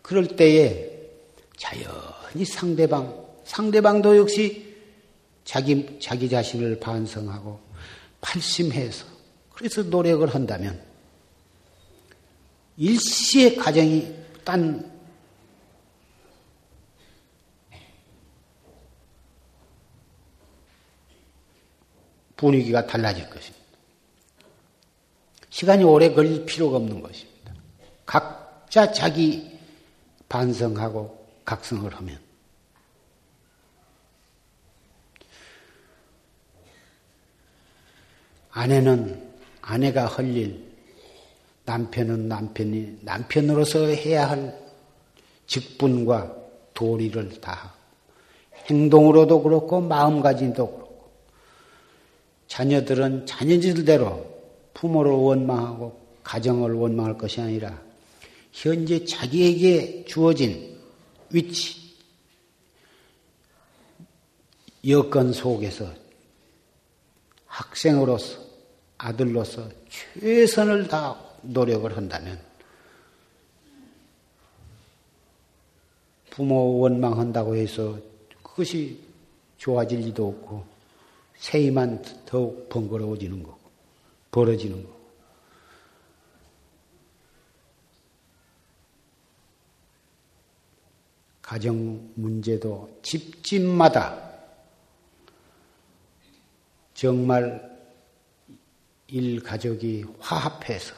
그럴 0.02 0.36
때에 0.36 0.90
자연히 1.58 2.44
상대방, 2.44 3.28
상대방도 3.46 4.18
역시 4.18 4.69
자기, 5.50 5.98
자기 6.00 6.30
자신을 6.30 6.80
반성하고 6.80 7.60
팔심해서 8.22 9.04
그래서 9.50 9.82
노력을 9.82 10.28
한다면 10.28 10.80
일시의 12.78 13.56
가정이 13.56 14.16
딴 14.46 14.92
분위기가 22.38 22.86
달라질 22.86 23.28
것입니다. 23.28 23.66
시간이 25.50 25.84
오래 25.84 26.14
걸릴 26.14 26.46
필요가 26.46 26.78
없는 26.78 27.02
것입니다. 27.02 27.56
각자 28.06 28.92
자기 28.92 29.60
반성하고 30.30 31.28
각성을 31.44 31.92
하면 31.92 32.29
아내는 38.52 39.30
아내가 39.62 40.06
할 40.06 40.36
일, 40.36 40.70
남편은 41.66 42.28
남편이 42.28 43.00
남편으로서 43.02 43.86
해야 43.88 44.30
할 44.30 44.60
직분과 45.46 46.36
도리를 46.74 47.42
다 47.42 47.74
행동으로도 48.70 49.44
그렇고 49.44 49.82
마음가짐도 49.82 50.72
그렇고 50.72 51.12
자녀들은 52.48 53.26
자녀들대로 53.26 54.26
부모를 54.74 55.12
원망하고 55.12 56.00
가정을 56.24 56.74
원망할 56.74 57.18
것이 57.18 57.42
아니라 57.42 57.80
현재 58.52 59.06
자기에게 59.06 60.06
주어진 60.06 60.78
위치, 61.30 61.96
여건 64.88 65.34
속에서 65.34 65.99
학생으로서 67.60 68.40
아들로서 68.98 69.70
최선을 69.90 70.88
다 70.88 71.20
노력을 71.42 71.96
한다면 71.96 72.40
부모 76.30 76.80
원망한다고 76.80 77.56
해서 77.56 78.00
그것이 78.42 79.00
좋아질 79.58 80.00
리도 80.00 80.28
없고 80.28 80.66
세이만 81.38 82.04
더욱 82.26 82.70
번거로워지는 82.70 83.44
거고 83.44 83.60
벌어지는 84.32 84.82
거고. 84.84 85.00
가정 91.42 92.12
문제도 92.14 93.00
집집마다 93.02 94.29
정말 97.00 97.80
일 99.08 99.42
가족이 99.42 100.04
화합해서 100.20 100.94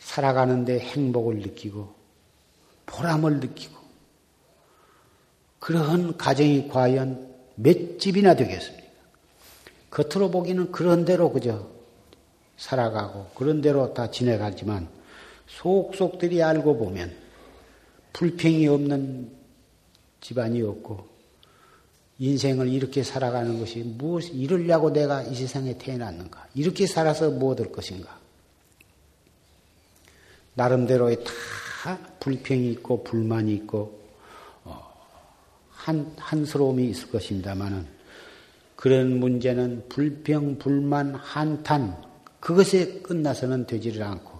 살아가는데 0.00 0.80
행복을 0.80 1.36
느끼고 1.36 1.94
보람을 2.86 3.38
느끼고 3.38 3.78
그러한 5.60 6.16
가정이 6.16 6.66
과연 6.66 7.32
몇 7.54 8.00
집이나 8.00 8.34
되겠습니까? 8.34 8.84
겉으로 9.90 10.32
보기는 10.32 10.72
그런 10.72 11.04
대로 11.04 11.30
그저 11.30 11.64
살아가고 12.56 13.30
그런 13.36 13.60
대로 13.60 13.94
다 13.94 14.10
지내가지만 14.10 14.88
속속들이 15.46 16.42
알고 16.42 16.78
보면 16.78 17.16
불평이 18.12 18.66
없는 18.66 19.30
집안이 20.20 20.62
없고 20.62 21.07
인생을 22.18 22.68
이렇게 22.68 23.02
살아가는 23.02 23.58
것이 23.58 23.78
무엇 23.84 24.24
이러려고 24.32 24.92
내가 24.92 25.22
이 25.22 25.34
세상에 25.34 25.78
태어났는가? 25.78 26.48
이렇게 26.54 26.86
살아서 26.86 27.30
뭐 27.30 27.52
얻을 27.52 27.70
것인가? 27.70 28.18
나름대로의 30.54 31.22
다 31.22 31.98
불평이 32.18 32.72
있고 32.72 33.04
불만이 33.04 33.54
있고 33.54 34.00
어, 34.64 34.92
한 35.70 36.12
한스러움이 36.16 36.88
있을 36.90 37.10
것입니다만은 37.10 37.86
그런 38.74 39.20
문제는 39.20 39.84
불평, 39.88 40.58
불만, 40.58 41.14
한탄 41.14 41.96
그것에 42.40 43.00
끝나서는 43.00 43.66
되지를 43.66 44.02
않고 44.02 44.38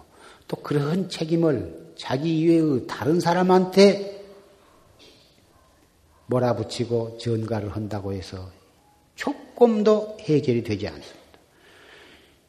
또 0.49 0.57
그런 0.57 1.09
책임을 1.09 1.93
자기 1.95 2.39
이외의 2.39 2.87
다른 2.87 3.21
사람한테 3.21 4.18
몰아붙이고 6.29 7.17
전가를 7.17 7.75
한다고 7.75 8.13
해서 8.13 8.49
조금도 9.15 10.17
해결이 10.21 10.63
되지 10.63 10.87
않습니다. 10.87 11.19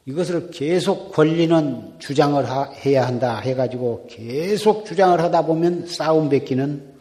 이것을 0.05 0.49
계속 0.51 1.11
권리는 1.11 1.99
주장을 1.99 2.43
해야 2.85 3.05
한다 3.05 3.37
해가지고 3.39 4.07
계속 4.09 4.85
주장을 4.85 5.19
하다 5.19 5.45
보면 5.45 5.87
싸움 5.87 6.29
뱉기는 6.29 6.91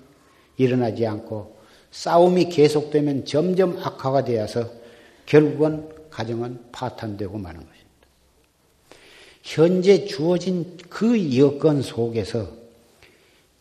일어나지 0.57 1.07
않고 1.07 1.59
싸움이 1.91 2.51
계속되면 2.51 3.25
점점 3.25 3.79
악화가 3.83 4.25
되어서 4.25 4.71
결국은 5.27 5.89
가정은 6.11 6.59
파탄되고 6.73 7.39
마는 7.39 7.61
것입니다. 7.61 7.81
현재 9.43 10.05
주어진 10.05 10.77
그 10.89 11.37
여건 11.39 11.83
속에서 11.83 12.49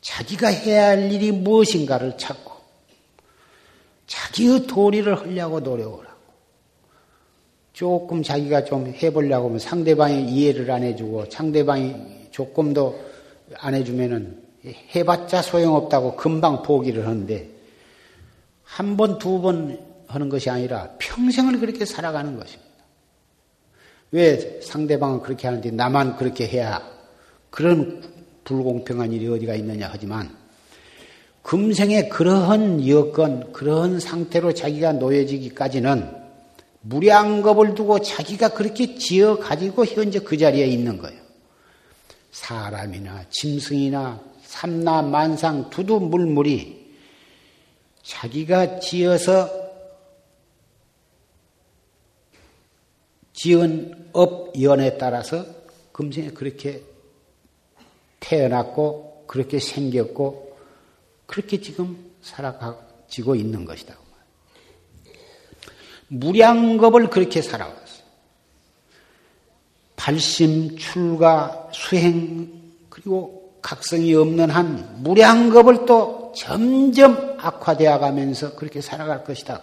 자기가 0.02 0.48
해야 0.48 0.90
할 0.90 1.12
일이 1.12 1.32
무엇인가를 1.32 2.18
찾고 2.18 2.59
자기의 4.10 4.66
도리를 4.66 5.18
하려고 5.18 5.60
노력을 5.60 6.00
하고 6.00 6.20
조금 7.74 8.24
자기가 8.24 8.66
좀 8.66 8.88
해보려고 8.88 9.48
하면 9.48 9.60
상대방이 9.60 10.26
이해를 10.30 10.70
안 10.70 10.84
해주고 10.84 11.26
상대방이 11.30 11.96
조금도 12.32 13.00
안 13.58 13.76
해주면은 13.76 14.44
해봤자 14.96 15.42
소용없다고 15.42 16.16
금방 16.16 16.64
포기를 16.64 17.08
하는데 17.08 17.50
한 18.64 18.98
번, 18.98 19.18
두 19.18 19.40
번 19.42 19.80
하는 20.08 20.28
것이 20.28 20.50
아니라 20.50 20.90
평생을 20.98 21.60
그렇게 21.60 21.86
살아가는 21.86 22.36
것입니다. 22.36 22.68
왜 24.12 24.60
상대방은 24.62 25.22
그렇게 25.22 25.48
하는데 25.48 25.70
나만 25.70 26.18
그렇게 26.18 26.48
해야 26.48 26.82
그런 27.52 28.04
불공평한 28.44 29.14
일이 29.14 29.28
어디가 29.28 29.54
있느냐 29.56 29.88
하지만 29.92 30.36
금생에 31.50 32.10
그러한 32.10 32.88
여건, 32.88 33.52
그러한 33.54 34.00
상태로 34.00 34.54
자기가 34.54 34.94
놓여지기까지는 34.94 36.16
무량겁을 36.82 37.74
두고 37.74 38.02
자기가 38.02 38.50
그렇게 38.50 38.94
지어 38.94 39.40
가지고 39.40 39.84
현재 39.84 40.20
그 40.20 40.38
자리에 40.38 40.68
있는 40.68 41.00
거예요. 41.00 41.20
사람이나 42.30 43.26
짐승이나 43.32 44.22
삼나 44.44 45.02
만상 45.02 45.72
두두 45.72 46.00
물물이 46.00 46.94
자기가 48.04 48.80
지어서 48.80 49.50
지은 53.34 54.10
업연에 54.14 55.00
따라서 55.00 55.48
금생에 55.94 56.30
그렇게 56.30 56.84
태어났고 58.20 59.24
그렇게 59.26 59.58
생겼고 59.58 60.49
그렇게 61.30 61.62
지금 61.62 62.12
살아가지고 62.24 63.36
있는 63.36 63.64
것이다. 63.64 63.96
무량겁을 66.08 67.12
그렇게 67.12 67.44
살아왔어. 67.44 68.04
발심, 69.96 70.76
출가, 70.76 71.70
수행, 71.72 72.52
그리고 72.90 73.60
각성이 73.62 74.16
없는 74.16 74.50
한 74.50 75.04
무량겁을 75.04 75.86
또 75.86 76.34
점점 76.36 77.38
악화되어 77.40 78.00
가면서 78.00 78.56
그렇게 78.56 78.82
살아갈 78.82 79.24
것이다. 79.24 79.62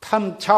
삼차 0.00 0.54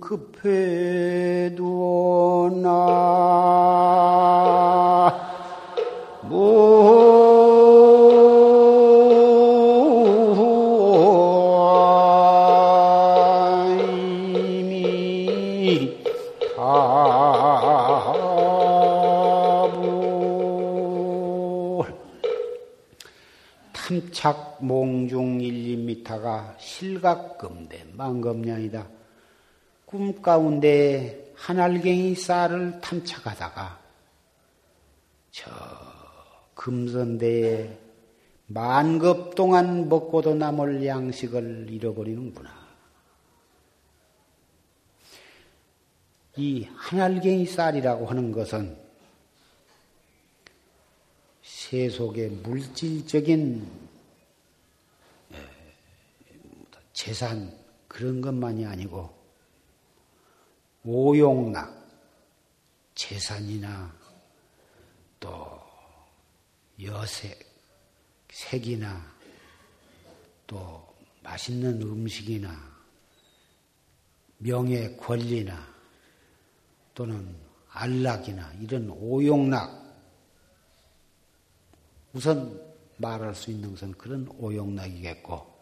급해두어나 0.00 1.44
몽중 24.66 25.40
1, 25.40 25.76
2미터가 25.76 26.58
실각금대 26.58 27.84
만금량이다. 27.92 28.88
꿈 29.84 30.20
가운데 30.20 31.32
한알갱이 31.36 32.14
쌀을 32.14 32.80
탐착하다가 32.80 33.80
저 35.30 35.50
금선대에 36.54 37.78
만급 38.46 39.34
동안 39.34 39.88
먹고도 39.88 40.34
남을 40.34 40.86
양식을 40.86 41.66
잃어버리는구나. 41.70 42.64
이 46.36 46.66
한알갱이 46.74 47.46
쌀이라고 47.46 48.06
하는 48.06 48.32
것은 48.32 48.76
세속의 51.42 52.30
물질적인 52.42 53.83
재산 57.14 57.56
그런 57.86 58.20
것만이 58.20 58.66
아니고 58.66 59.08
오용락 60.84 61.72
재산이나 62.96 63.94
또 65.20 65.60
여색 66.82 67.38
색이나 68.30 69.00
또 70.48 70.84
맛있는 71.22 71.80
음식이나 71.82 72.50
명예 74.38 74.96
권리나 74.96 75.72
또는 76.94 77.32
안락이나 77.70 78.54
이런 78.54 78.90
오용락 78.90 79.70
우선 82.12 82.60
말할 82.96 83.36
수 83.36 83.52
있는 83.52 83.70
것은 83.70 83.92
그런 83.92 84.26
오용락이겠고 84.36 85.53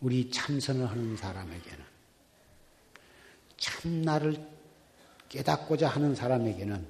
우리 0.00 0.30
참선을 0.30 0.88
하는 0.88 1.16
사람에게는 1.16 1.84
참나를 3.56 4.48
깨닫고자 5.28 5.88
하는 5.88 6.14
사람에게는 6.14 6.86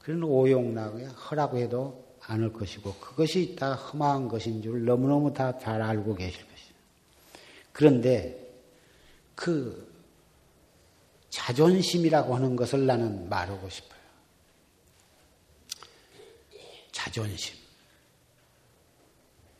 그런 0.00 0.22
오용락에 0.22 1.04
허라고 1.04 1.58
해도 1.58 2.10
않을 2.22 2.52
것이고 2.52 2.94
그것이 2.94 3.56
다 3.56 3.74
험한 3.74 4.28
것인 4.28 4.62
줄 4.62 4.84
너무너무 4.84 5.32
다 5.32 5.58
잘 5.58 5.82
알고 5.82 6.14
계실 6.14 6.46
것이다. 6.46 6.74
그런데 7.72 8.50
그 9.34 9.90
자존심이라고 11.30 12.34
하는 12.34 12.56
것을 12.56 12.86
나는 12.86 13.28
말하고 13.28 13.68
싶어요. 13.68 14.00
자존심. 16.92 17.56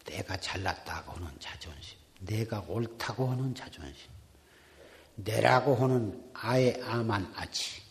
내가 0.04 0.36
잘났다고 0.36 1.12
하는 1.12 1.30
자존심. 1.38 1.99
내가 2.20 2.64
옳다고 2.68 3.28
하는 3.28 3.54
자존심. 3.54 4.10
내라고 5.16 5.74
하는 5.74 6.30
아예 6.32 6.80
아만 6.84 7.30
아치. 7.36 7.82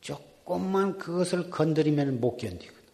조금만 0.00 0.98
그것을 0.98 1.50
건드리면 1.50 2.20
못 2.20 2.36
견디거든. 2.36 2.86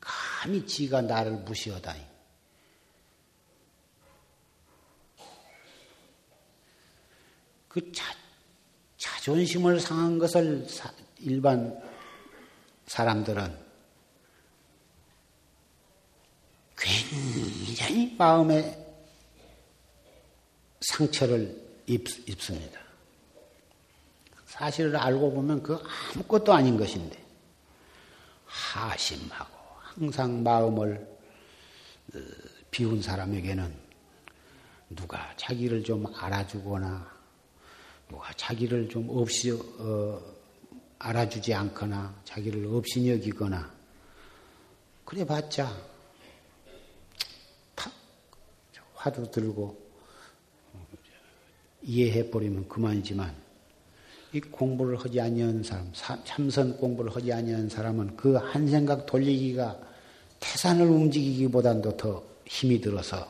감히 0.00 0.66
지가 0.66 1.02
나를 1.02 1.32
무시하다니. 1.32 2.06
그 7.68 7.92
자, 7.92 8.04
자존심을 8.96 9.80
상한 9.80 10.18
것을 10.18 10.68
사, 10.68 10.90
일반 11.18 11.80
사람들은 12.86 13.67
굉장히 16.88 18.14
마음에 18.16 18.76
상처를 20.80 21.68
입, 21.86 22.08
습니다. 22.40 22.80
사실을 24.46 24.96
알고 24.96 25.32
보면 25.32 25.62
그 25.62 25.78
아무것도 26.14 26.52
아닌 26.52 26.76
것인데 26.76 27.16
하심하고 28.46 29.56
항상 29.80 30.42
마음을 30.42 31.18
어, 32.14 32.18
비운 32.70 33.02
사람에게는 33.02 33.74
누가 34.90 35.32
자기를 35.36 35.84
좀 35.84 36.06
알아주거나 36.14 37.18
누가 38.08 38.32
자기를 38.34 38.88
좀 38.88 39.08
없이 39.10 39.52
어, 39.52 40.20
알아주지 40.98 41.52
않거나 41.54 42.22
자기를 42.24 42.66
없이 42.66 43.10
여기거나 43.10 43.70
그래봤자 45.04 45.87
화두 48.98 49.30
들고 49.30 49.78
이해해 51.82 52.30
버리면 52.30 52.68
그만이지만 52.68 53.32
이 54.32 54.40
공부를 54.40 54.96
하지 54.96 55.20
아니한 55.20 55.62
사람, 55.62 55.90
참선 56.24 56.76
공부를 56.76 57.14
하지 57.14 57.32
아니한 57.32 57.68
사람은 57.68 58.16
그 58.16 58.36
한 58.36 58.68
생각 58.68 59.06
돌리기가 59.06 59.78
태산을 60.40 60.86
움직이기보단도 60.86 61.96
더 61.96 62.22
힘이 62.44 62.80
들어서 62.80 63.26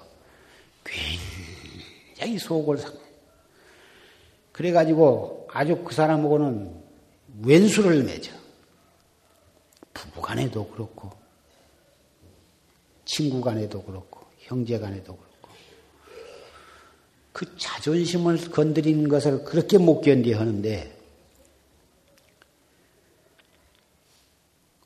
굉장히 0.85 2.39
속을 2.39 2.79
상. 2.79 2.93
그래 4.53 4.73
가지고 4.73 5.47
아주 5.53 5.77
그 5.85 5.95
사람하고는 5.95 6.83
왼수를 7.43 8.03
맺어. 8.03 8.33
부부간에도 9.95 10.67
그렇고, 10.69 11.13
친구간에도 13.05 13.83
그렇고, 13.83 14.27
형제간에도 14.39 15.17
그렇고. 15.17 15.28
그 17.39 17.47
자존심을 17.57 18.51
건드리는 18.51 19.09
것을 19.09 19.45
그렇게 19.45 19.79
못 19.79 20.01
견디 20.01 20.33
하는데 20.33 20.93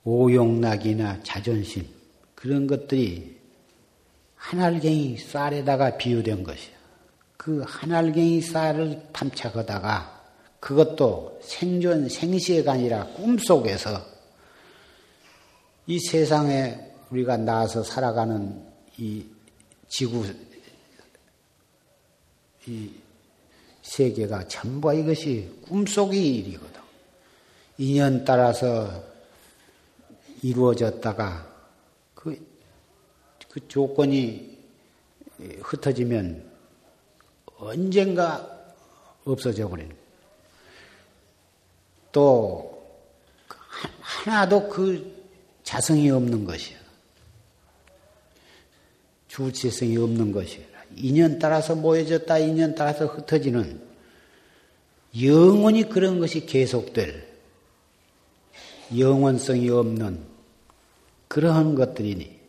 오용락이나 0.05 1.23
자존심 1.23 1.89
그런 2.35 2.67
것들이 2.67 3.39
한알갱이 4.35 5.17
쌀에다가 5.17 5.97
비유된 5.97 6.45
것이야. 6.45 6.75
그 7.39 7.65
한알갱이 7.67 8.43
쌀을 8.43 9.01
탐착하다가 9.15 10.23
그것도 10.61 11.41
생존 11.43 12.11
생시가 12.11 12.73
아니라 12.73 13.07
꿈속에서 13.15 13.99
이 15.87 15.99
세상에 15.99 16.79
우리가 17.09 17.39
나와서 17.39 17.83
살아가는 17.83 18.63
이 18.99 19.25
지구 19.89 20.27
이 22.67 22.91
세계가 23.83 24.47
전부 24.49 24.95
이것이 24.95 25.61
꿈속의 25.63 26.37
일이거든. 26.37 26.81
인연 27.79 28.25
따라서 28.25 29.03
이루어졌다가 30.43 31.51
그, 32.15 32.39
그 33.49 33.67
조건이 33.69 34.59
흩어지면 35.61 36.51
언젠가 37.59 38.49
없어져 39.25 39.69
버리는 39.69 39.95
또 42.13 42.71
하나도 44.01 44.69
그 44.69 45.23
자성이 45.63 46.11
없는 46.11 46.45
것이야. 46.45 46.79
주체성이 49.29 49.97
없는 49.97 50.31
것이야. 50.31 50.72
인연 50.97 51.39
따라서 51.39 51.75
모여졌다, 51.75 52.39
인연 52.39 52.75
따라서 52.75 53.07
흩어지는 53.07 53.81
영원히 55.21 55.89
그런 55.89 56.19
것이 56.21 56.47
계속될 56.47 57.31
영원성이 58.97 59.71
없는 59.71 60.25
그러한 61.29 61.75
것들이니 61.75 62.41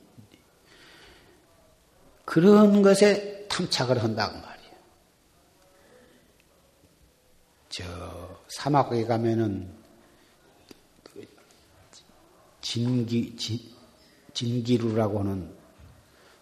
그런 2.26 2.82
것에 2.82 3.48
탐착을 3.48 4.02
한다고 4.02 4.34
말이에요. 4.40 4.72
저 7.70 7.84
사막에 8.50 9.06
가면은 9.06 9.70
그 11.04 11.26
진기 12.62 13.36
진, 13.36 13.60
진기루라고 14.34 15.20
하는 15.20 15.54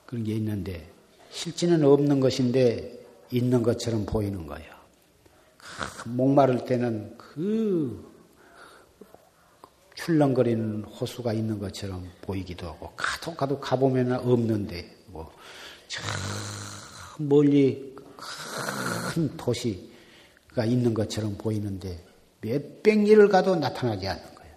그런 0.06 0.24
게 0.24 0.36
있는데 0.36 0.92
실제는 1.32 1.84
없는 1.84 2.20
것인데 2.20 3.00
있는 3.32 3.64
것처럼 3.64 4.06
보이는 4.06 4.46
거예요. 4.46 4.72
목마를 6.06 6.66
때는 6.66 7.18
그 7.18 8.12
출렁거리는 9.96 10.84
호수가 10.84 11.34
있는 11.34 11.60
것처럼 11.60 12.10
보이기도 12.22 12.68
하고 12.68 12.92
가도 12.96 13.36
가도 13.36 13.60
가보면 13.60 14.14
없는데 14.14 14.98
뭐 15.08 15.32
저 15.92 16.02
멀리 17.18 17.94
큰 18.16 19.36
도시가 19.36 20.64
있는 20.66 20.94
것처럼 20.94 21.38
보이는데 21.38 22.02
몇백 22.40 23.04
리를 23.04 23.28
가도 23.28 23.58
나타나지 23.58 24.08
않는 24.08 24.24
거예요. 24.24 24.56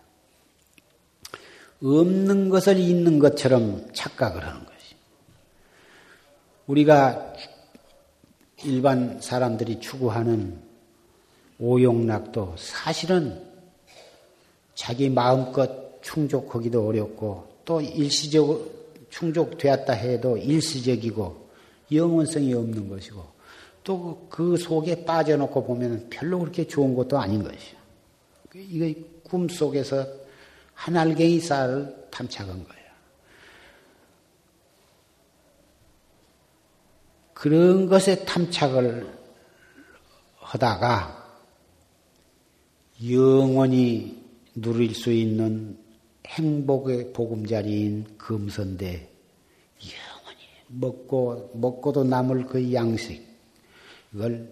없는 1.82 2.50
것을 2.50 2.78
있는 2.78 3.18
것처럼 3.18 3.92
착각을 3.92 4.46
하는 4.46 4.64
것이. 4.64 4.73
우리가 6.66 7.34
일반 8.64 9.20
사람들이 9.20 9.80
추구하는 9.80 10.58
오용락도 11.58 12.54
사실은 12.56 13.42
자기 14.74 15.08
마음껏 15.08 16.00
충족하기도 16.02 16.86
어렵고 16.86 17.46
또 17.64 17.80
일시적으로 17.80 18.70
충족되었다 19.10 19.92
해도 19.92 20.36
일시적이고 20.36 21.48
영원성이 21.92 22.54
없는 22.54 22.88
것이고 22.88 23.24
또 23.84 24.24
그 24.34 24.56
속에 24.56 25.04
빠져놓고 25.04 25.64
보면 25.64 26.08
별로 26.10 26.40
그렇게 26.40 26.66
좋은 26.66 26.96
것도 26.96 27.16
아닌 27.16 27.44
것이요. 27.44 27.78
이거 28.54 29.00
꿈 29.22 29.48
속에서 29.48 30.04
한 30.72 30.96
알갱이 30.96 31.38
쌀을 31.38 32.08
탐착한 32.10 32.64
거예요. 32.64 32.83
그런 37.34 37.88
것에 37.88 38.24
탐착을 38.24 39.12
하다가 40.38 41.24
영원히 43.10 44.24
누릴 44.54 44.94
수 44.94 45.12
있는 45.12 45.76
행복의 46.26 47.12
보금자리인 47.12 48.16
금선대 48.16 49.10
영원히 49.82 50.38
먹고 50.68 51.50
먹고도 51.54 52.04
남을 52.04 52.46
그 52.46 52.72
양식 52.72 53.26
이걸 54.14 54.48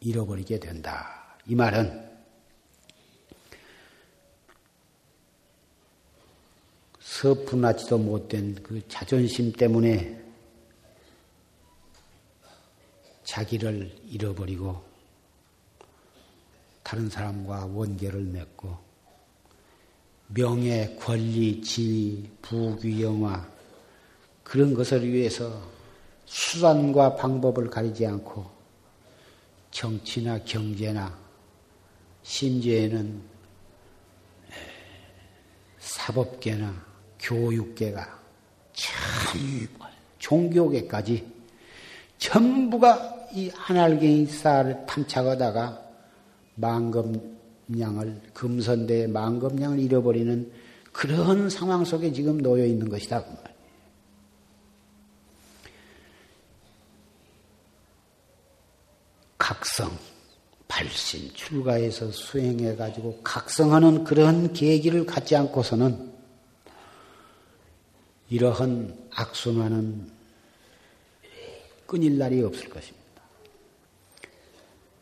잃어버리게 0.00 0.60
된다. 0.60 1.36
이 1.46 1.54
말은 1.54 2.08
서푼하지도 7.00 7.98
못된 7.98 8.62
그 8.62 8.86
자존심 8.86 9.50
때문에 9.52 10.17
자기를 13.28 13.94
잃어버리고 14.06 14.82
다른 16.82 17.10
사람과 17.10 17.66
원계를 17.66 18.22
맺고 18.22 18.74
명예, 20.28 20.96
권리, 20.98 21.60
지위, 21.60 22.26
부귀, 22.40 23.02
영화 23.02 23.46
그런 24.42 24.72
것을 24.72 25.06
위해서 25.06 25.62
수단과 26.24 27.16
방법을 27.16 27.68
가리지 27.68 28.06
않고 28.06 28.50
정치나 29.72 30.42
경제나 30.44 31.14
심지어는 32.22 33.20
사법계나 35.78 36.86
교육계가 37.18 38.20
참 38.72 39.68
종교계까지 40.18 41.30
전부가 42.16 43.17
이 43.32 43.50
한알갱이 43.54 44.26
쌀을 44.26 44.86
탐착하다가 44.86 45.82
망금량을 46.54 48.20
금선대의 48.34 49.08
망금량을 49.08 49.78
잃어버리는 49.78 50.50
그런 50.92 51.48
상황 51.50 51.84
속에 51.84 52.12
지금 52.12 52.38
놓여 52.38 52.64
있는 52.64 52.88
것이다. 52.88 53.24
그 53.24 53.48
각성, 59.38 59.90
발신, 60.66 61.32
출가해서 61.32 62.10
수행해 62.10 62.76
가지고 62.76 63.20
각성하는 63.22 64.04
그런 64.04 64.52
계기를 64.52 65.06
갖지 65.06 65.36
않고서는 65.36 66.12
이러한 68.28 69.08
악순환은 69.14 70.10
끊일 71.86 72.18
날이 72.18 72.42
없을 72.42 72.68
것입니다. 72.68 73.07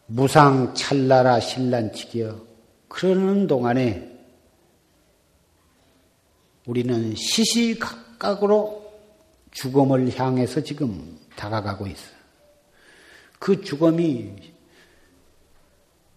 무상 0.06 0.72
찰나라 0.74 1.40
신란치기여 1.40 2.46
그러는 2.88 3.46
동안에 3.46 4.16
우리는 6.66 7.14
시시각각으로 7.14 8.84
죽음을 9.50 10.16
향해서 10.16 10.60
지금 10.62 11.18
다가가고 11.34 11.86
있어요. 11.86 12.16
그 13.38 13.60
죽음이 13.60 14.32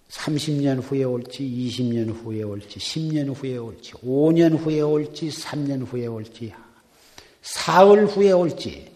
30년 0.10 0.82
후에 0.82 1.04
올지, 1.04 1.44
20년 1.44 2.14
후에 2.14 2.42
올지, 2.44 2.80
10년 2.80 3.36
후에 3.36 3.58
올지, 3.58 3.94
5년 3.94 4.58
후에 4.58 4.82
올지, 4.82 5.30
3년 5.30 5.86
후에 5.86 6.08
올지, 6.08 6.54
사흘 7.42 8.08
후에 8.08 8.32
올지, 8.32 8.92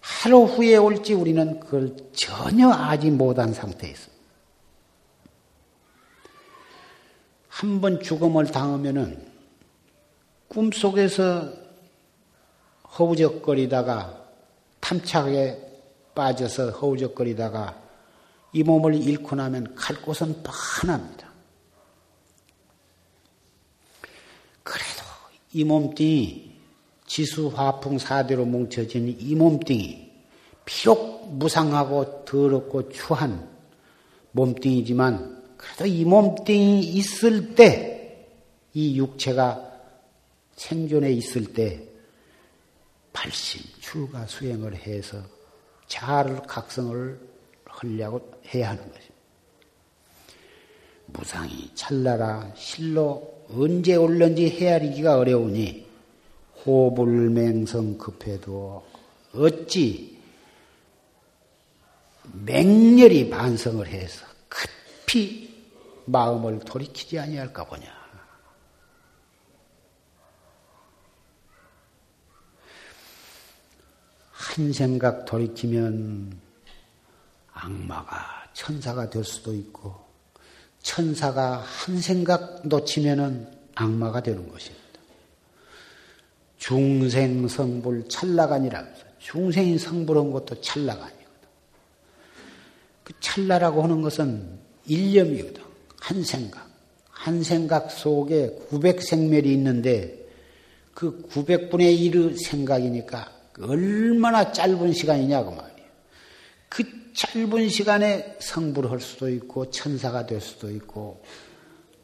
하루 0.00 0.44
후에 0.44 0.76
올지 0.76 1.12
우리는 1.12 1.60
그걸 1.60 1.96
전혀 2.12 2.70
아지 2.70 3.10
못한 3.10 3.52
상태에 3.52 3.90
있습니다. 3.90 4.17
한 7.58 7.80
번 7.80 8.00
죽음을 8.00 8.46
당하면은 8.46 9.20
꿈속에서 10.46 11.52
허우적거리다가 12.96 14.26
탐착에 14.78 15.58
빠져서 16.14 16.70
허우적거리다가 16.70 17.76
이 18.52 18.62
몸을 18.62 18.94
잃고 18.94 19.34
나면 19.34 19.74
갈 19.74 20.00
곳은 20.00 20.40
뻔합니다. 20.44 21.28
그래도 24.62 25.02
이 25.52 25.64
몸뚱이 25.64 26.52
지수 27.08 27.48
화풍 27.48 27.98
사대로 27.98 28.44
뭉쳐진 28.44 29.16
이 29.18 29.34
몸뚱이 29.34 30.12
비록 30.64 31.28
무상하고 31.32 32.24
더럽고 32.24 32.88
추한 32.90 33.48
몸뚱이지만 34.30 35.37
그래도 35.58 35.86
이 35.86 36.04
몸뚱이 36.04 36.80
있을 36.80 37.54
때, 37.54 38.26
이 38.72 38.96
육체가 38.98 39.70
생존해 40.56 41.12
있을 41.12 41.52
때, 41.52 41.86
발심, 43.12 43.60
출가 43.80 44.26
수행을 44.26 44.74
해서 44.74 45.20
잘 45.88 46.42
각성을 46.42 47.20
하려고 47.64 48.40
해야 48.54 48.70
하는 48.70 48.82
것입니다. 48.82 49.14
무상이 51.06 51.70
찰나라 51.74 52.52
실로 52.54 53.44
언제 53.50 53.94
올는지 53.94 54.48
헤아리기가 54.50 55.18
어려우니 55.18 55.86
호불맹성 56.64 57.98
급해도 57.98 58.84
어찌 59.32 60.18
맹렬히 62.44 63.30
반성을 63.30 63.86
해서 63.86 64.26
급히 64.48 65.47
마음을 66.10 66.58
돌이키지 66.60 67.18
아니할까 67.18 67.64
보냐. 67.64 67.98
한 74.32 74.72
생각 74.72 75.24
돌이키면 75.24 76.40
악마가 77.52 78.48
천사가 78.54 79.10
될 79.10 79.22
수도 79.24 79.54
있고 79.54 79.94
천사가 80.82 81.58
한 81.58 82.00
생각 82.00 82.66
놓치면은 82.66 83.46
악마가 83.74 84.22
되는 84.22 84.48
것입니다. 84.48 84.88
중생 86.56 87.46
성불 87.46 88.08
찰나간이라 88.08 88.82
면서 88.82 89.04
중생이 89.18 89.78
성불한 89.78 90.30
것도 90.32 90.60
찰나간이거든. 90.60 91.48
그 93.04 93.12
찰나라고 93.20 93.82
하는 93.82 94.02
것은 94.02 94.58
일념이거든. 94.86 95.67
한 96.00 96.22
생각. 96.22 96.68
한 97.10 97.42
생각 97.42 97.90
속에 97.90 98.58
900생멸이 98.70 99.46
있는데 99.46 100.26
그 100.94 101.26
900분의 101.32 102.12
1의 102.12 102.42
생각이니까 102.42 103.30
얼마나 103.60 104.52
짧은 104.52 104.92
시간이냐고 104.92 105.50
말이에요. 105.50 105.88
그 106.68 106.84
짧은 107.14 107.68
시간에 107.68 108.36
성불을 108.38 108.90
할 108.90 109.00
수도 109.00 109.28
있고 109.28 109.70
천사가 109.70 110.26
될 110.26 110.40
수도 110.40 110.70
있고 110.70 111.22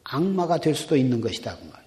악마가 0.03 0.59
될 0.59 0.75
수도 0.75 0.97
있는 0.97 1.21
것이다 1.21 1.57
그 1.57 1.65
말이에요. 1.65 1.85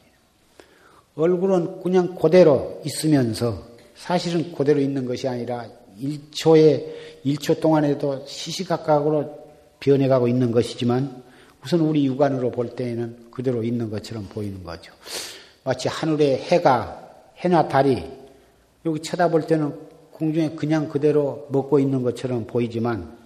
얼굴은 1.16 1.82
그냥 1.82 2.16
그대로 2.16 2.82
있으면서 2.86 3.68
사실은 3.96 4.54
그대로 4.54 4.80
있는 4.80 5.06
것이 5.06 5.28
아니라 5.28 5.68
1초에 6.00 7.24
1초 7.26 7.60
동안에도 7.60 8.26
시시각각으로 8.26 9.38
변해가고 9.80 10.28
있는 10.28 10.52
것이지만 10.52 11.27
우선 11.68 11.82
우리 11.82 12.06
육안으로 12.06 12.50
볼 12.50 12.78
때에는 12.78 13.30
그대로 13.30 13.62
있는 13.62 13.90
것처럼 13.90 14.30
보이는 14.30 14.64
거죠. 14.64 14.94
마치 15.66 15.90
하늘에 15.90 16.38
해가 16.38 17.34
해나 17.40 17.68
달이 17.68 18.10
여기 18.86 19.02
쳐다볼 19.02 19.48
때는 19.48 19.78
공중에 20.14 20.52
그냥 20.52 20.88
그대로 20.88 21.46
먹고 21.52 21.80
있는 21.80 22.04
것처럼 22.04 22.48
보이지만 22.48 23.18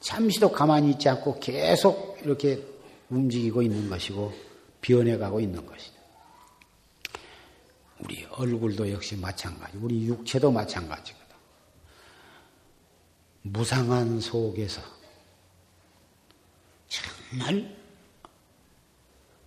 잠시도 0.00 0.52
가만히 0.52 0.90
있지 0.90 1.08
않고 1.08 1.40
계속 1.40 2.18
이렇게 2.22 2.62
움직이고 3.08 3.62
있는 3.62 3.88
것이고 3.88 4.34
변해가고 4.82 5.40
있는 5.40 5.64
것이죠. 5.64 5.94
우리 8.00 8.26
얼굴도 8.32 8.90
역시 8.90 9.16
마찬가지, 9.16 9.78
우리 9.78 10.04
육체도 10.08 10.50
마찬가지거든. 10.50 11.24
무상한 13.40 14.20
속에서 14.20 15.01
정말 16.92 17.74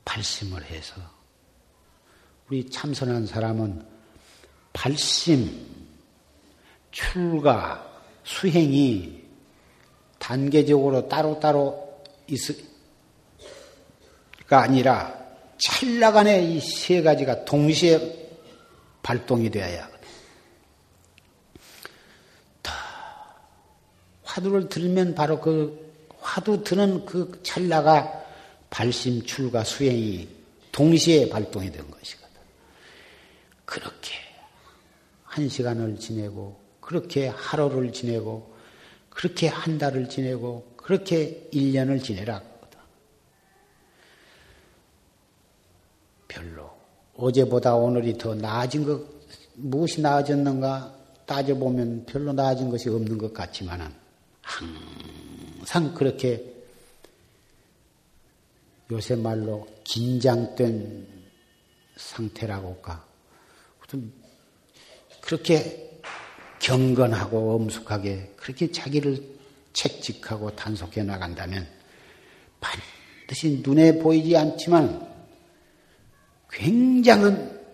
발심을 0.04 0.64
해서 0.66 1.02
우리 2.48 2.70
참선한 2.70 3.28
사람은 3.28 3.86
발심, 4.74 5.68
출가, 6.92 8.02
수행이 8.24 9.24
단계적으로 10.18 11.08
따로따로 11.08 12.04
있을가 12.28 12.64
아니라 14.50 15.14
찰나간에 15.58 16.44
이 16.44 16.60
세 16.60 17.02
가지가 17.02 17.46
동시에 17.46 18.26
발동이 19.04 19.50
되어야 19.50 19.84
하거든. 19.86 19.96
화두를 24.24 24.70
들면 24.70 25.16
바로 25.16 25.40
그 25.40 25.85
화두 26.26 26.64
드는 26.64 27.06
그 27.06 27.40
찰나가 27.44 28.26
발심, 28.72 29.24
출가, 29.24 29.64
수행이 29.64 30.28
동시에 30.72 31.30
발동이 31.30 31.72
된 31.72 31.90
것이거든. 31.90 32.34
그렇게 33.64 34.16
한 35.24 35.48
시간을 35.48 36.00
지내고, 36.00 36.60
그렇게 36.82 37.28
하루를 37.28 37.94
지내고, 37.94 38.56
그렇게 39.10 39.48
한 39.48 39.78
달을 39.78 40.10
지내고, 40.10 40.74
그렇게 40.76 41.48
1년을 41.54 42.04
지내라. 42.04 42.42
별로. 46.28 46.70
어제보다 47.16 47.76
오늘이 47.76 48.18
더 48.18 48.34
나아진 48.36 48.84
것, 48.84 49.02
무엇이 49.54 50.02
나아졌는가 50.02 50.94
따져보면 51.26 52.06
별로 52.08 52.34
나아진 52.34 52.70
것이 52.70 52.90
없는 52.90 53.18
것 53.18 53.32
같지만은, 53.32 53.94
항 54.42 54.68
상 55.66 55.94
그렇게 55.94 56.54
요새 58.92 59.16
말로 59.16 59.68
긴장된 59.84 61.08
상태라고 61.98 62.74
할까. 62.76 63.06
그렇게 65.22 66.00
경건하고 66.60 67.56
엄숙하게 67.56 68.34
그렇게 68.38 68.72
자기를 68.72 69.36
책직하고 69.74 70.56
단속해 70.56 71.04
나간다면 71.04 71.68
반드시 72.60 73.62
눈에 73.64 73.98
보이지 74.00 74.38
않지만 74.38 75.14
굉장한 76.52 77.66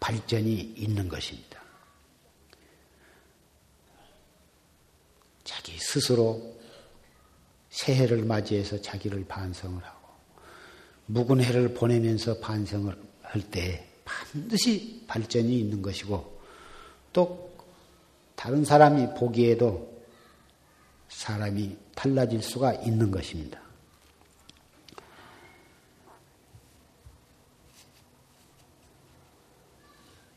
발전이 0.00 0.74
있는 0.76 1.08
것입니다. 1.08 1.60
자기 5.42 5.78
스스로 5.78 6.53
새해를 7.74 8.24
맞이해서 8.24 8.80
자기를 8.80 9.24
반성을 9.26 9.82
하고 9.82 10.08
묵은 11.06 11.42
해를 11.42 11.74
보내면서 11.74 12.38
반성을 12.38 12.96
할 13.22 13.42
때 13.50 13.84
반드시 14.04 15.02
발전이 15.08 15.58
있는 15.58 15.82
것이고 15.82 16.40
또 17.12 17.52
다른 18.36 18.64
사람이 18.64 19.14
보기에도 19.18 19.92
사람이 21.08 21.76
달라질 21.96 22.42
수가 22.42 22.74
있는 22.74 23.10
것입니다. 23.10 23.60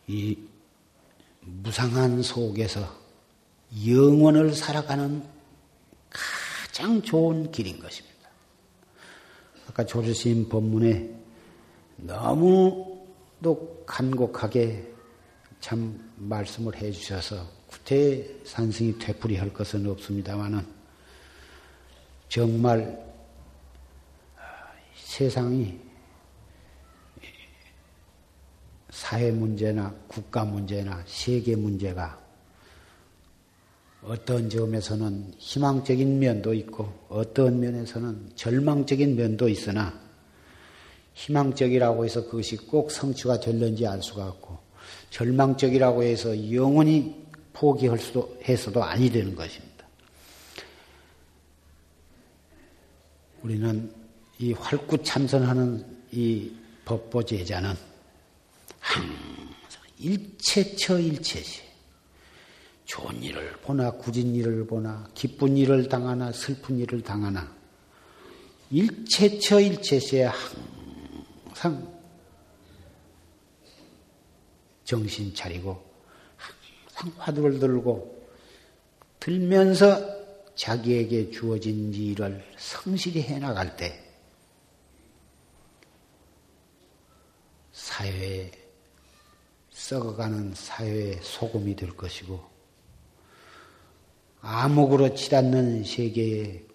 이 0.08 0.40
무상한 1.42 2.24
속에서 2.24 2.82
영원을 3.86 4.56
살아가는 4.56 5.37
가장 6.78 7.02
좋은 7.02 7.52
길인 7.52 7.80
것입니다. 7.80 8.30
아까 9.68 9.84
조르신 9.84 10.48
법문에 10.48 11.10
너무도 11.96 13.84
간곡하게 13.88 14.88
참 15.60 16.00
말씀을 16.18 16.76
해 16.76 16.92
주셔서 16.92 17.48
구태 17.66 18.24
산승이 18.46 19.00
되풀이할 19.00 19.52
것은 19.54 19.90
없습니다만은 19.90 20.68
정말 22.30 23.04
세상이 24.98 25.80
사회 28.92 29.32
문제나 29.32 29.96
국가 30.08 30.46
문제나 30.46 31.04
세계 31.08 31.56
문제가 31.56 32.27
어떤 34.04 34.50
점에서는 34.50 35.34
희망적인 35.38 36.20
면도 36.20 36.54
있고 36.54 36.94
어떤 37.10 37.60
면에서는 37.60 38.32
절망적인 38.36 39.16
면도 39.16 39.50
있으나 39.50 40.00
희망적이라고 41.14 42.06
해서 42.06 42.24
그것이 42.26 42.58
꼭 42.58 42.92
성취가 42.92 43.40
될는지 43.40 43.86
알 43.88 44.02
수가 44.02 44.28
없고 44.28 44.58
절망적이라고 45.10 46.04
해서 46.04 46.54
영원히 46.54 47.16
포기할 47.54 47.98
수도 47.98 48.38
해서도 48.48 48.84
아니 48.84 49.10
되는 49.10 49.36
것입니다. 49.36 49.86
우리는 53.42 53.92
이 54.40 54.54
활구 54.54 55.04
참선하는 55.04 55.84
이 56.12 56.52
법보 56.86 57.24
제자는 57.24 57.74
항상 58.80 59.12
일체처 59.98 61.00
일체시 61.00 61.67
좋은 62.88 63.22
일을 63.22 63.52
보나 63.58 63.92
굳은 63.92 64.34
일을 64.34 64.66
보나 64.66 65.08
기쁜 65.14 65.58
일을 65.58 65.90
당하나 65.90 66.32
슬픈 66.32 66.80
일을 66.80 67.02
당하나 67.04 67.54
일체처 68.72 69.60
일체시에 69.60 70.30
항상 71.54 71.98
정신 74.86 75.36
차리고 75.36 75.84
항상 76.94 77.22
화두를 77.22 77.60
들고 77.60 78.26
들면서 79.20 80.56
자기에게 80.56 81.32
주어진 81.32 81.94
일을 81.94 82.42
성실히 82.58 83.22
해나갈 83.22 83.76
때 83.76 84.02
사회에 87.74 88.50
썩어가는 89.72 90.54
사회의 90.56 91.20
소금이 91.22 91.76
될 91.76 91.92
것이고 91.92 92.57
암흑으로 94.50 95.14
치닫는 95.14 95.84
세계의 95.84 96.66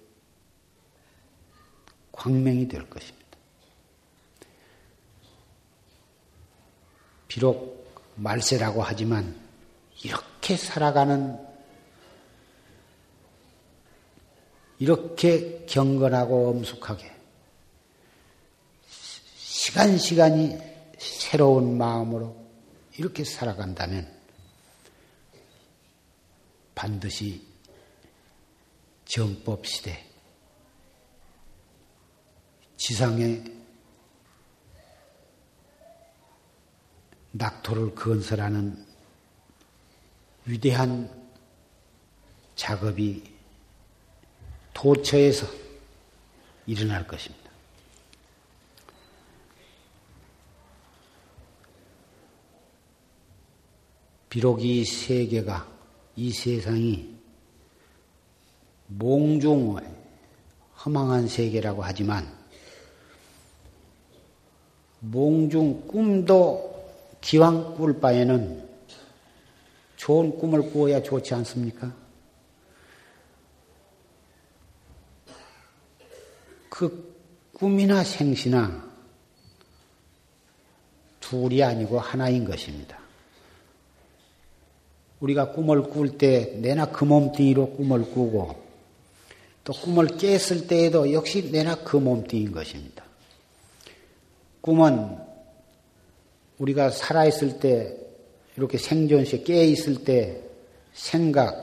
광명이 2.13 2.69
될 2.69 2.89
것입니다. 2.91 3.27
비록 7.29 7.91
말세라고 8.17 8.83
하지만 8.83 9.35
이렇게 10.05 10.55
살아가는 10.55 11.39
이렇게 14.79 15.65
경건하고 15.65 16.51
엄숙하게 16.51 17.11
시간 19.39 19.97
시간이 19.97 20.59
새로운 20.99 21.79
마음으로 21.79 22.37
이렇게 22.99 23.25
살아간다면 23.25 24.13
반드시 26.75 27.52
정법 29.15 29.67
시대 29.67 30.03
지상에 32.79 33.45
낙토를 37.33 37.95
건설하는 37.95 38.87
위대한 40.47 41.11
작업이 42.55 43.23
도처에서 44.73 45.47
일어날 46.67 47.07
것입니다. 47.07 47.51
비록 54.31 54.65
이 54.65 54.83
세계가, 54.87 55.71
이 56.17 56.33
세상이 56.33 57.12
몽중의 58.99 59.81
허망한 60.85 61.29
세계라고 61.29 61.83
하지만 61.83 62.27
몽중 65.01 65.87
꿈도 65.89 66.73
기왕 67.21 67.75
꿀 67.77 68.01
바에는 68.01 68.69
좋은 69.97 70.37
꿈을 70.39 70.71
꾸어야 70.71 71.03
좋지 71.03 71.35
않습니까? 71.35 71.93
그 76.69 77.15
꿈이나 77.53 78.03
생시나 78.03 78.91
둘이 81.21 81.63
아니고 81.63 82.01
하나인 82.01 82.45
것입니다. 82.45 82.99
우리가 85.21 85.53
꿈을 85.53 85.85
꿀 85.85 86.19
때 86.19 86.57
내나 86.57 86.87
그 86.87 87.05
몸뚱이로 87.05 87.71
꿈을 87.77 88.11
꾸고 88.11 88.62
또 89.65 89.73
꿈을 89.73 90.07
깼을 90.17 90.67
때에도 90.67 91.13
역시 91.13 91.51
내나 91.51 91.77
그 91.77 91.97
몸뚱이인 91.97 92.53
것입니다. 92.53 93.05
꿈은 94.61 95.19
우리가 96.59 96.91
살아있을 96.91 97.61
때 97.61 97.97
이렇게 98.57 98.79
생존시에 98.79 99.43
깨어있을 99.43 100.05
때 100.05 100.41
생각, 100.93 101.55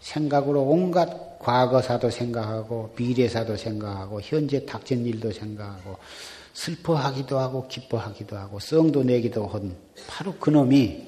생각으로 0.00 0.62
온갖 0.62 1.38
과거사도 1.38 2.10
생각하고 2.10 2.94
미래사도 2.96 3.56
생각하고 3.56 4.20
현재 4.22 4.64
닥친 4.64 5.04
일도 5.04 5.32
생각하고 5.32 5.98
슬퍼하기도 6.54 7.38
하고 7.38 7.68
기뻐하기도 7.68 8.36
하고 8.36 8.58
썽도 8.58 9.02
내기도 9.02 9.46
한 9.46 9.76
바로 10.06 10.34
그놈이 10.36 11.06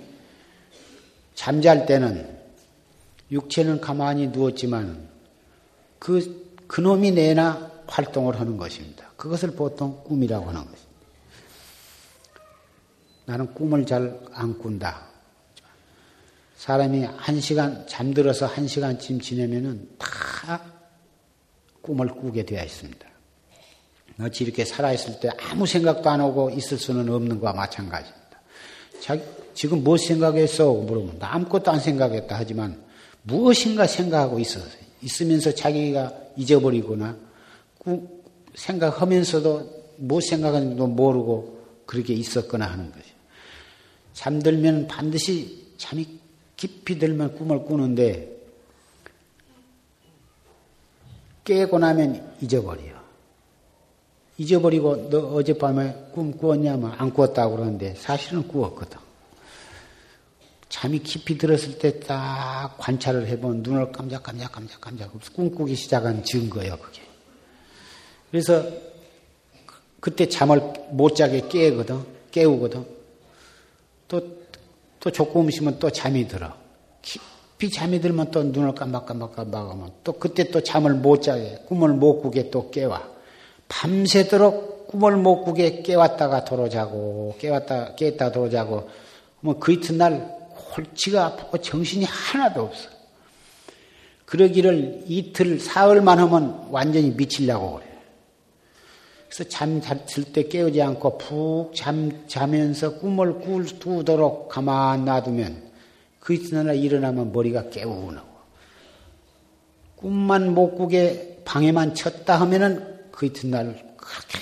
잠잘 1.35 1.87
때는 1.87 2.37
육체는 3.31 3.81
가만히 3.81 4.29
누웠지만 4.29 5.16
그 6.07 6.55
그놈이 6.69 7.11
내나 7.11 7.69
활동을 7.89 8.39
하는 8.39 8.57
것입니다. 8.57 9.11
그것을 9.17 9.57
보통 9.57 10.05
꿈이라고 10.05 10.47
하는 10.47 10.61
것입니다. 10.61 10.87
나는 13.25 13.53
꿈을 13.53 13.85
잘 13.85 14.21
안 14.33 14.57
꾼다. 14.57 15.05
사람이 16.59 17.03
한 17.03 17.41
시간, 17.41 17.85
잠들어서 17.89 18.47
한 18.47 18.69
시간쯤 18.69 19.21
지내면은 19.21 19.97
다 19.99 20.63
꿈을 21.83 22.07
꾸게 22.07 22.47
되어 22.47 22.63
있습니다. 22.63 23.05
어찌 24.21 24.45
이렇게 24.45 24.65
살아있을 24.65 25.19
때 25.19 25.31
아무 25.51 25.67
생각도 25.67 26.09
안 26.09 26.21
하고 26.21 26.51
있을 26.51 26.79
수는 26.79 27.13
없는 27.13 27.41
것과 27.41 27.53
마찬가지입니다. 27.53 28.41
자기, 29.01 29.23
지금 29.55 29.83
무엇 29.83 29.99
생각했어? 29.99 30.73
물으면 30.73 31.17
아무것도 31.19 31.73
안 31.73 31.81
생각했다 31.81 32.37
하지만 32.37 32.81
무엇인가 33.23 33.89
생각하고 33.89 34.39
있어서 34.39 34.86
있으면서 35.03 35.55
자기가 35.55 36.13
잊어버리거나 36.37 37.17
생각하면서도 38.55 39.77
무엇 39.99 40.23
생각하는지도 40.23 40.87
모르고 40.87 41.57
그렇게 41.87 42.15
있었거나 42.15 42.67
하는 42.67 42.91
것이. 42.91 43.05
잠들면 44.15 44.89
반드시 44.89 45.67
잠이 45.79 46.07
깊이 46.57 46.99
들면 46.99 47.37
꿈을 47.37 47.65
꾸는데 47.65 48.35
깨고 51.45 51.79
나면 51.79 52.37
잊어버려. 52.41 52.97
잊어버리고 54.39 55.09
너 55.09 55.35
어젯밤에 55.35 56.11
꿈 56.13 56.37
꾸었냐면 56.37 56.93
안 56.99 57.13
꾸었다고 57.13 57.57
그러는데 57.57 57.95
사실은 57.95 58.47
꾸었거든. 58.49 59.06
잠이 60.77 60.99
깊이 60.99 61.39
들었을 61.39 61.79
때 61.79 62.01
딱 62.01 62.77
관찰을 62.77 63.29
해본 63.29 63.63
눈을 63.63 63.93
깜짝깜짝 63.93 64.53
깜짝 64.53 64.79
깜짝 64.79 65.11
꿈꾸기 65.33 65.75
시작한 65.75 66.23
증거예요, 66.23 66.77
그게. 66.77 67.01
그래서 68.31 68.63
그때 70.01 70.29
잠을 70.29 70.61
못 70.91 71.17
자게 71.17 71.49
깨거든, 71.49 72.05
깨우거든. 72.31 72.85
또, 74.09 74.21
또 75.01 75.11
조금 75.11 75.49
있으면 75.49 75.79
또 75.79 75.89
잠이 75.89 76.29
들어. 76.29 76.53
깊이 77.01 77.71
잠이 77.71 78.03
들면 78.03 78.31
또 78.31 78.43
눈을 78.43 78.75
깜박깜박깜박 78.75 79.71
하면 79.71 79.93
또 80.05 80.13
그때 80.13 80.51
또 80.51 80.63
잠을 80.63 80.93
못 80.93 81.23
자게, 81.23 81.63
꿈을 81.67 81.95
못 81.95 82.21
꾸게 82.21 82.51
또 82.51 82.71
깨와. 82.71 83.03
밤새도록 83.69 84.89
꿈을 84.89 85.17
못 85.17 85.43
꾸게 85.43 85.81
깨웠다가 85.81 86.45
도로 86.45 86.69
자고, 86.69 87.35
깨웠다, 87.39 87.95
깼다 87.95 88.31
도로 88.31 88.51
자고, 88.51 88.91
뭐 89.41 89.59
그 89.59 89.73
이튿날 89.73 90.36
골치가 90.77 91.25
아프고 91.27 91.59
정신이 91.59 92.05
하나도 92.05 92.63
없어. 92.63 92.91
그러기를 94.27 95.05
이틀, 95.07 95.59
사흘만 95.59 96.19
하면 96.19 96.67
완전히 96.71 97.11
미치려고 97.11 97.77
그래. 97.77 97.87
그래서 99.29 99.49
잠 99.49 99.81
잤을 99.81 100.33
때 100.33 100.49
깨우지 100.49 100.83
않고 100.83 101.19
푹 101.19 101.75
잠, 101.75 102.27
자면서 102.29 102.99
꿈을 102.99 103.41
꾸도록 103.41 104.49
가만 104.49 105.05
놔두면 105.05 105.63
그 106.21 106.35
이튿날 106.35 106.77
일어나면 106.77 107.33
머리가 107.33 107.71
깨우나고 107.71 108.37
꿈만 109.97 110.55
못 110.55 110.77
꾸게 110.77 111.43
방해만 111.45 111.95
쳤다 111.95 112.41
하면은 112.41 113.11
그 113.11 113.27
이튿날 113.27 113.67
그렇게 113.97 114.39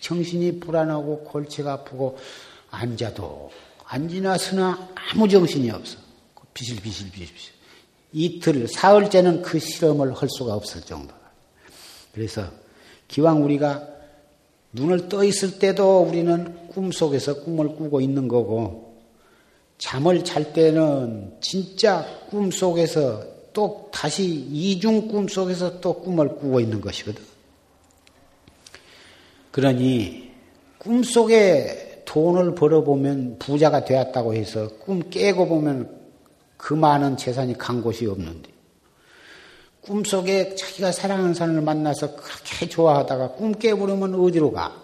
정신이 0.00 0.60
불안하고 0.60 1.24
골치가 1.24 1.72
아프고 1.72 2.18
앉아도 2.70 3.50
앉으나 3.94 4.36
서나 4.38 4.88
아무 5.12 5.28
정신이 5.28 5.70
없어. 5.70 5.98
비실 6.52 6.80
비실비실. 6.80 7.54
이틀, 8.12 8.66
사흘째는 8.66 9.42
그 9.42 9.58
실험을 9.60 10.14
할 10.14 10.28
수가 10.28 10.54
없을 10.54 10.80
정도다. 10.80 11.20
그래서 12.12 12.48
기왕 13.06 13.44
우리가 13.44 13.86
눈을 14.72 15.08
떠 15.08 15.22
있을 15.22 15.60
때도 15.60 16.00
우리는 16.02 16.68
꿈 16.68 16.90
속에서 16.90 17.42
꿈을 17.42 17.76
꾸고 17.76 18.00
있는 18.00 18.26
거고, 18.26 18.98
잠을 19.78 20.24
잘 20.24 20.52
때는 20.52 21.36
진짜 21.40 22.04
꿈 22.30 22.50
속에서 22.50 23.24
또 23.52 23.88
다시 23.92 24.24
이중 24.24 25.06
꿈 25.06 25.28
속에서 25.28 25.80
또 25.80 26.00
꿈을 26.00 26.36
꾸고 26.36 26.58
있는 26.58 26.80
것이거든. 26.80 27.22
그러니 29.52 30.32
꿈 30.78 31.04
속에 31.04 31.83
돈을 32.14 32.54
벌어보면 32.54 33.40
부자가 33.40 33.84
되었다고 33.84 34.34
해서 34.34 34.68
꿈 34.78 35.10
깨고 35.10 35.48
보면 35.48 35.90
그 36.56 36.72
많은 36.72 37.16
재산이 37.16 37.58
간 37.58 37.82
곳이 37.82 38.06
없는데 38.06 38.52
꿈속에 39.80 40.54
자기가 40.54 40.92
사랑하는 40.92 41.34
사람을 41.34 41.62
만나서 41.62 42.14
그렇게 42.14 42.68
좋아하다가 42.68 43.32
꿈 43.32 43.52
깨버리면 43.52 44.14
어디로 44.14 44.52
가? 44.52 44.80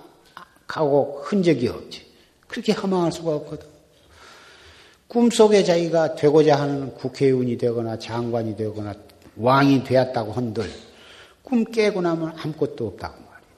가고 0.67 1.23
흔적이 1.23 1.69
없지. 1.69 2.05
그렇게 2.49 2.73
허망할 2.73 3.13
수가 3.13 3.37
없거든. 3.37 3.69
꿈속에 5.07 5.63
자기가 5.63 6.17
되고자 6.17 6.61
하는 6.61 6.93
국회의원이 6.95 7.57
되거나 7.59 7.97
장관이 8.01 8.57
되거나 8.57 8.93
왕이 9.37 9.85
되었다고 9.85 10.33
한들 10.33 10.69
꿈 11.45 11.65
깨고 11.65 12.03
나면 12.03 12.35
아무것도 12.37 12.89
없다고 12.89 13.15
말이야. 13.15 13.49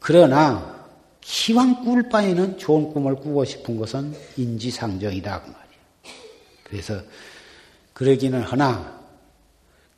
그러나 0.00 0.77
기왕 1.30 1.84
꿀 1.84 2.08
바에는 2.08 2.56
좋은 2.56 2.90
꿈을 2.90 3.14
꾸고 3.16 3.44
싶은 3.44 3.76
것은 3.76 4.14
인지상정이다 4.38 5.42
그 5.42 5.46
말이야. 5.50 6.16
그래서 6.64 7.02
그러기는 7.92 8.40
하나 8.40 8.98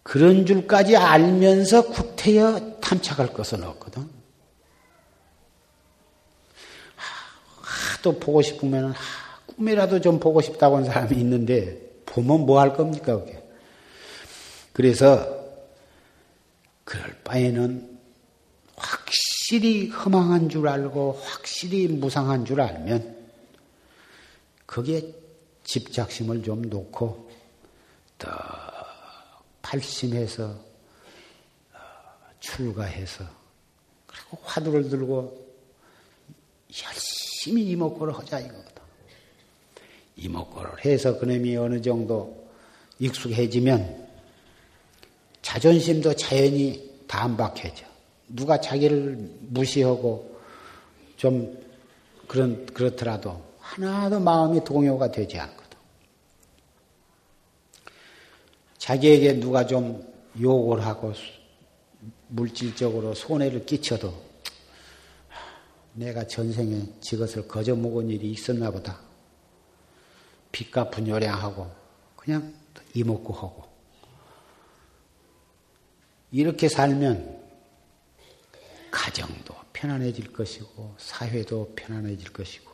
그런 0.02 0.44
줄까지 0.44 0.96
알면서 0.96 1.86
구태여 1.86 2.80
탐착할 2.80 3.32
것은 3.32 3.62
없거든. 3.62 4.08
하도 7.60 8.18
보고 8.18 8.42
싶으면 8.42 8.92
꿈이라도 9.46 10.00
좀 10.00 10.18
보고 10.18 10.40
싶다고 10.40 10.78
하는 10.78 10.88
사람이 10.88 11.16
있는데 11.16 11.78
보면 12.06 12.40
뭐 12.40 12.58
할 12.60 12.74
겁니까 12.74 13.16
그게? 13.20 13.40
그래서 14.72 15.28
그럴 16.82 17.16
바에는 17.22 17.98
확실히 18.74 19.29
허망한 19.88 20.48
줄 20.48 20.68
알고 20.68 21.20
확실히 21.24 21.88
무상한 21.88 22.44
줄 22.44 22.60
알면 22.60 23.16
거기에 24.66 25.12
집착심을 25.64 26.42
좀 26.44 26.62
놓고 26.62 27.30
더 28.18 28.28
발심해서 29.62 30.44
어, 31.72 31.78
출가해서 32.38 33.24
그리고 34.06 34.38
화두를 34.42 34.88
들고 34.88 35.50
열심히 36.84 37.70
이목구를 37.70 38.16
하자 38.16 38.40
이거거든. 38.40 38.70
이목구를 40.16 40.84
해서 40.84 41.18
그놈이 41.18 41.56
어느 41.56 41.80
정도 41.80 42.48
익숙해지면 43.00 44.08
자존심도 45.42 46.14
자연히 46.14 47.02
담박해져. 47.08 47.89
누가 48.30 48.60
자기를 48.60 49.16
무시하고 49.40 50.38
좀 51.16 51.58
그런 52.26 52.64
그렇더라도 52.66 53.42
하나도 53.58 54.20
마음이 54.20 54.64
동요가 54.64 55.10
되지 55.10 55.38
않거든. 55.38 55.78
자기에게 58.78 59.40
누가 59.40 59.66
좀 59.66 60.08
욕을 60.40 60.84
하고 60.84 61.12
물질적으로 62.28 63.14
손해를 63.14 63.66
끼쳐도 63.66 64.30
내가 65.94 66.26
전생에 66.26 66.82
지것을 67.00 67.48
거저 67.48 67.74
먹은 67.74 68.08
일이 68.08 68.30
있었나 68.30 68.70
보다. 68.70 69.00
빚 70.52 70.70
갚은 70.70 71.08
요량하고 71.08 71.70
그냥 72.16 72.54
이먹고 72.94 73.32
하고 73.32 73.64
이렇게 76.32 76.68
살면 76.68 77.49
가정도 78.90 79.54
편안해질 79.72 80.32
것이고 80.32 80.94
사회도 80.98 81.72
편안해질 81.76 82.32
것이고 82.32 82.70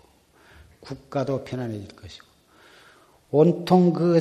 국가도 0.80 1.44
편안해질 1.44 1.96
것이고 1.96 2.26
온통 3.30 3.92
그 3.92 4.20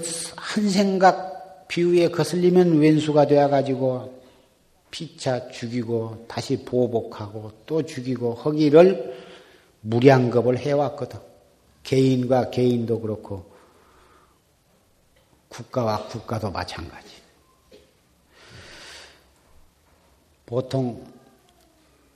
한 0.56 0.70
생각 0.70 1.68
비유에 1.68 2.10
거슬리면 2.10 2.80
왼수가 2.80 3.28
되어가지고 3.28 4.24
피차 4.90 5.50
죽이고 5.50 6.26
다시 6.30 6.64
보복하고 6.64 7.52
또 7.66 7.84
죽이고 7.84 8.36
허기를 8.36 9.26
무량겁을 9.82 10.58
해왔거든. 10.58 11.20
개인과 11.84 12.52
개인도 12.52 13.02
그렇고 13.02 13.52
국가와 15.50 16.08
국가도 16.08 16.52
마찬가지. 16.52 17.10
보통 20.46 21.06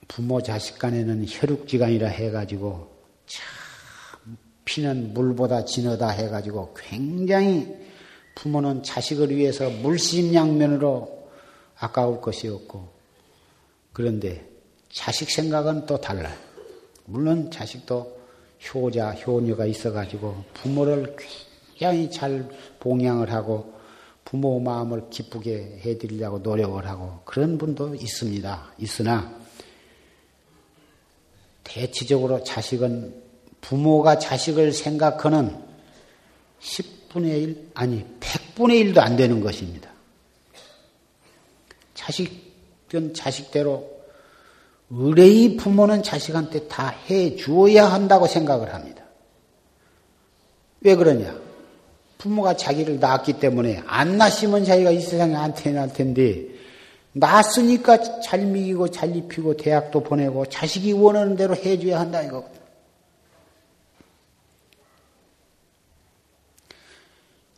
부모 0.10 0.41
자식 0.41 0.80
간에는 0.80 1.24
혈육지간이라 1.28 2.07
해가지고 2.07 2.89
참 3.28 4.38
피는 4.66 5.14
물보다 5.14 5.64
진하다 5.64 6.10
해가지고 6.10 6.74
굉장히 6.76 7.74
부모는 8.36 8.84
자식을 8.84 9.36
위해서 9.36 9.70
물심양면으로 9.70 11.30
아까울 11.78 12.20
것이 12.22 12.47
없고 12.47 12.89
그런데 13.93 14.45
자식 14.91 15.30
생각은 15.30 15.86
또 15.86 16.01
달라요. 16.01 16.36
물론 17.05 17.51
자식도 17.51 18.20
효자, 18.74 19.12
효녀가 19.12 19.66
있어가지고 19.66 20.43
부모를 20.55 21.16
굉장히 21.78 22.10
잘 22.10 22.49
봉양을 22.80 23.32
하고 23.32 23.74
부모 24.26 24.60
마음을 24.60 25.10
기쁘게 25.10 25.82
해드리려고 25.86 26.39
노력을 26.39 26.86
하고 26.88 27.20
그런 27.26 27.57
분도 27.57 27.95
있습니다. 27.95 28.74
있으나 28.80 29.39
대체적으로 31.70 32.43
자식은 32.43 33.13
부모가 33.61 34.17
자식을 34.17 34.74
생각하는 34.74 35.55
10분의 36.61 37.43
1, 37.43 37.70
아니 37.76 38.05
100분의 38.20 38.93
1도 38.93 38.99
안 38.99 39.15
되는 39.15 39.39
것입니다. 39.39 39.89
자식은 41.93 43.13
자식대로 43.13 43.99
의뢰의 44.89 45.57
부모는 45.57 46.01
자식한테 46.01 46.67
다 46.67 46.95
해 47.07 47.36
주어야 47.36 47.86
한다고 47.86 48.26
생각을 48.26 48.74
합니다. 48.74 49.03
왜 50.82 50.95
그러냐? 50.95 51.38
부모가 52.17 52.55
자기를 52.55 52.99
낳았기 52.99 53.34
때문에 53.34 53.84
안 53.86 54.17
낳으면 54.17 54.65
자기가 54.65 54.91
이 54.91 54.99
세상에 54.99 55.36
안 55.36 55.53
태어날 55.53 55.93
텐데 55.93 56.59
낳았으니까 57.14 58.22
잘 58.22 58.45
먹이고 58.45 58.89
잘 58.91 59.16
입히고 59.16 59.57
대학도 59.57 60.03
보내고 60.03 60.45
자식이 60.45 60.93
원하는 60.93 61.36
대로 61.36 61.55
해줘야 61.55 61.99
한다 61.99 62.22
이거거든. 62.22 62.60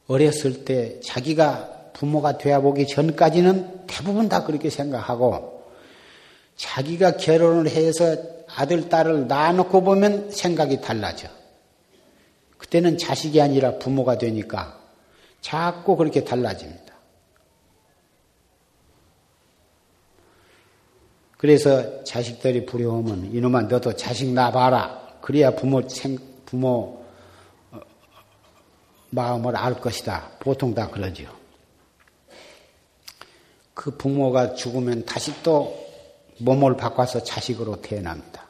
어렸을 0.08 0.66
때 0.66 0.99
자기가 1.02 1.91
부모가 1.93 2.38
되어보기 2.38 2.88
전까지는 2.88 3.88
대부분 3.88 4.28
다 4.28 4.43
그렇게 4.43 4.70
생각하고 4.70 5.64
자기가 6.56 7.18
결혼을 7.18 7.70
해서 7.70 8.18
아들, 8.56 8.89
딸을 8.89 9.28
낳아놓고 9.28 9.84
보면 9.84 10.32
생각이 10.32 10.82
달라져. 10.82 11.30
그때는 12.58 12.97
자식이 12.97 13.41
아니라 13.41 13.80
부모가 13.80 14.18
되니까 14.18 14.80
자꾸 15.39 15.95
그렇게 15.95 16.24
달라집니다. 16.24 16.81
그래서 21.42 22.04
자식들이 22.04 22.68
부려오면 22.68 23.34
이놈아 23.34 23.64
너도 23.64 23.96
자식 23.96 24.32
낳아봐라. 24.32 25.18
그래야 25.22 25.50
부모 25.56 25.82
생, 25.89 26.16
부모 26.46 27.04
어, 27.72 27.80
마음을 29.10 29.56
알 29.56 29.74
것이다. 29.74 30.34
보통 30.39 30.76
다 30.76 30.88
그러죠. 30.88 31.26
그 33.74 33.89
부모가 33.98 34.54
죽으면 34.54 35.04
다시 35.06 35.34
또 35.42 35.76
몸을 36.38 36.78
바꿔서 36.78 37.24
자식으로 37.24 37.82
태어납니다. 37.82 38.46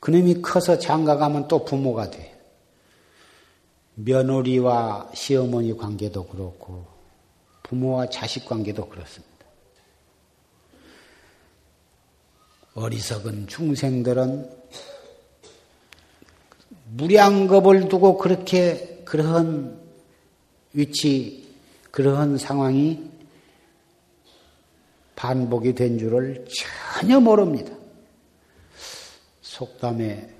그놈이 0.00 0.42
커서 0.42 0.76
장가가면 0.80 1.46
또 1.46 1.64
부모가 1.64 2.10
돼. 2.10 2.36
며느리와 3.94 5.12
시어머니 5.14 5.76
관계도 5.76 6.26
그렇고 6.26 6.84
부모와 7.62 8.10
자식 8.10 8.44
관계도 8.44 8.88
그렇습니다. 8.88 9.33
어리석은 12.74 13.46
중생들은 13.46 14.50
무량겁을 16.96 17.88
두고 17.88 18.18
그렇게 18.18 19.02
그러한 19.04 19.80
위치, 20.72 21.54
그러한 21.92 22.36
상황이 22.36 23.10
반복이 25.14 25.74
된 25.74 25.98
줄을 25.98 26.44
전혀 26.48 27.20
모릅니다. 27.20 27.72
속담에 29.40 30.30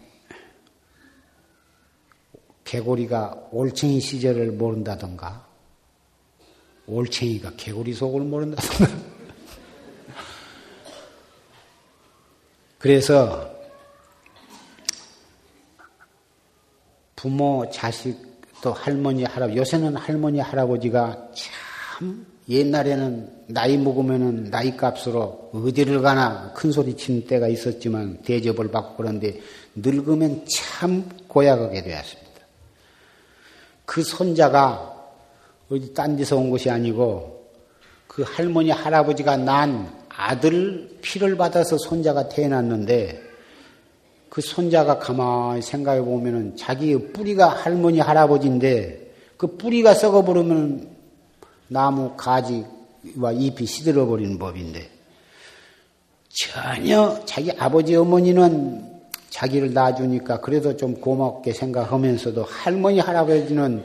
개구리가 2.64 3.48
올챙이 3.52 4.00
시절을 4.00 4.52
모른다던가, 4.52 5.46
올챙이가 6.86 7.52
개구리 7.56 7.94
속을 7.94 8.22
모른다던가. 8.22 9.13
그래서 12.84 13.50
부모, 17.16 17.66
자식, 17.72 18.14
또 18.60 18.74
할머니, 18.74 19.24
할아버지, 19.24 19.58
요새는 19.58 19.96
할머니, 19.96 20.38
할아버지가 20.38 21.30
참 21.32 22.26
옛날에는 22.46 23.46
나이 23.46 23.78
먹으면은 23.78 24.50
나이 24.50 24.76
값으로 24.76 25.50
어디를 25.54 26.02
가나 26.02 26.52
큰 26.52 26.72
소리 26.72 26.94
치는 26.94 27.26
때가 27.26 27.48
있었지만 27.48 28.18
대접을 28.18 28.70
받고 28.70 28.96
그런데 28.98 29.40
늙으면 29.76 30.44
참 30.54 31.08
고약하게 31.26 31.84
되었습니다. 31.84 32.40
그 33.86 34.02
손자가 34.02 35.10
어디 35.70 35.94
딴 35.94 36.18
데서 36.18 36.36
온 36.36 36.50
것이 36.50 36.68
아니고 36.68 37.50
그 38.06 38.24
할머니 38.26 38.68
할아버지가 38.70 39.38
난 39.38 40.03
아들 40.24 40.88
피를 41.02 41.36
받아서 41.36 41.76
손자가 41.76 42.30
태어났는데 42.30 43.20
그 44.30 44.40
손자가 44.40 44.98
가만히 44.98 45.60
생각해 45.60 46.00
보면은 46.00 46.56
자기의 46.56 47.12
뿌리가 47.12 47.50
할머니 47.50 48.00
할아버지인데 48.00 49.12
그 49.36 49.58
뿌리가 49.58 49.92
썩어 49.92 50.24
버리면 50.24 50.88
나무 51.68 52.14
가지와 52.16 53.32
잎이 53.34 53.66
시들어 53.66 54.06
버리는 54.06 54.38
법인데 54.38 54.88
전혀 56.28 57.20
자기 57.26 57.52
아버지 57.58 57.94
어머니는 57.94 58.82
자기를 59.28 59.74
낳아주니까 59.74 60.40
그래도 60.40 60.74
좀 60.74 60.94
고맙게 61.02 61.52
생각하면서도 61.52 62.44
할머니 62.44 62.98
할아버지는 62.98 63.84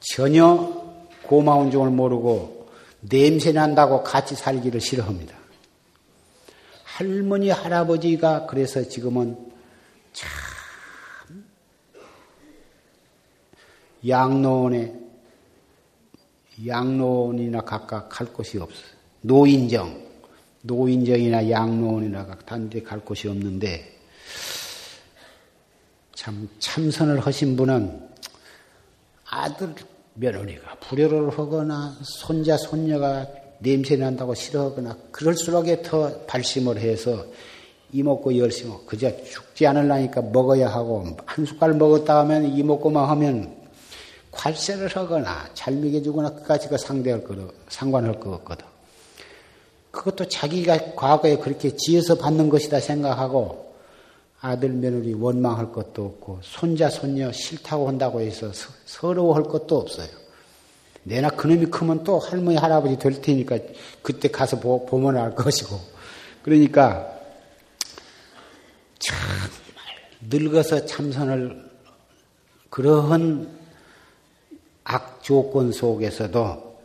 전혀 0.00 0.84
고마운 1.22 1.70
줄을 1.70 1.90
모르고 1.90 2.66
냄새 3.00 3.52
난다고 3.52 4.02
같이 4.02 4.34
살기를 4.34 4.80
싫어합니다. 4.80 5.45
할머니, 6.96 7.50
할아버지가 7.50 8.46
그래서 8.46 8.82
지금은 8.82 9.36
참 10.14 10.30
양로원에 14.08 14.94
양로원이나 16.66 17.60
각각 17.60 18.08
갈 18.08 18.26
곳이 18.32 18.56
없어요. 18.56 18.86
노인정, 19.20 20.06
노인정이나 20.62 21.50
양로원이나 21.50 22.34
단데 22.46 22.80
갈 22.80 23.00
곳이 23.00 23.28
없는데 23.28 23.94
참 26.14 26.48
참선을 26.58 27.20
하신 27.20 27.58
분은 27.58 28.08
아들 29.26 29.74
며느리가 30.14 30.76
불효를 30.76 31.38
하거나 31.38 31.94
손자 32.02 32.56
손녀가 32.56 33.26
냄새 33.58 33.96
난다고 33.96 34.34
싫어하거나 34.34 34.96
그럴수록에 35.10 35.82
더 35.82 36.20
발심을 36.26 36.78
해서 36.78 37.24
이 37.92 38.02
먹고 38.02 38.36
열심히 38.36 38.74
그저 38.86 39.10
죽지 39.24 39.66
않으려니까 39.66 40.22
먹어야 40.22 40.68
하고 40.68 41.16
한 41.24 41.46
숟갈 41.46 41.74
먹었다 41.74 42.18
하면 42.20 42.44
이 42.56 42.62
먹고만 42.62 43.08
하면 43.10 43.56
괄세를 44.32 44.88
하거나 44.94 45.48
잘 45.54 45.74
먹여주거나 45.74 46.30
그까지 46.34 46.68
그 46.68 46.76
상대할 46.76 47.24
거 47.24 47.34
상관할 47.68 48.20
거 48.20 48.34
없거든. 48.34 48.66
그것도 49.90 50.28
자기가 50.28 50.94
과거에 50.94 51.38
그렇게 51.38 51.74
지어서 51.74 52.16
받는 52.16 52.50
것이다 52.50 52.80
생각하고 52.80 53.74
아들 54.40 54.68
며느리 54.68 55.14
원망할 55.14 55.72
것도 55.72 56.04
없고 56.04 56.40
손자 56.42 56.90
손녀 56.90 57.32
싫다고 57.32 57.88
한다고 57.88 58.20
해서 58.20 58.50
서러워할 58.84 59.44
것도 59.44 59.78
없어요. 59.78 60.25
내나 61.06 61.30
그놈이 61.30 61.66
크면 61.66 62.02
또 62.02 62.18
할머니 62.18 62.56
할아버지 62.56 62.98
될 62.98 63.22
테니까 63.22 63.58
그때 64.02 64.28
가서 64.28 64.58
보, 64.58 64.84
보면 64.84 65.16
알 65.16 65.36
것이고 65.36 65.78
그러니까 66.42 67.08
정말 68.98 69.28
늙어서 70.28 70.84
참선을 70.84 71.64
그러한 72.70 73.56
악 74.82 75.22
조건 75.22 75.70
속에서도 75.70 76.76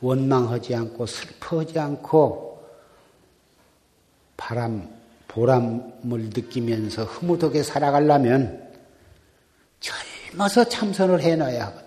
원망하지 0.00 0.74
않고 0.74 1.04
슬퍼하지 1.04 1.78
않고 1.78 2.64
바람, 4.38 4.88
보람을 5.28 6.30
느끼면서 6.34 7.04
흐뭇하게 7.04 7.62
살아가려면 7.62 8.72
젊어서 9.80 10.64
참선을 10.66 11.20
해놔야 11.20 11.66
하거든. 11.66 11.83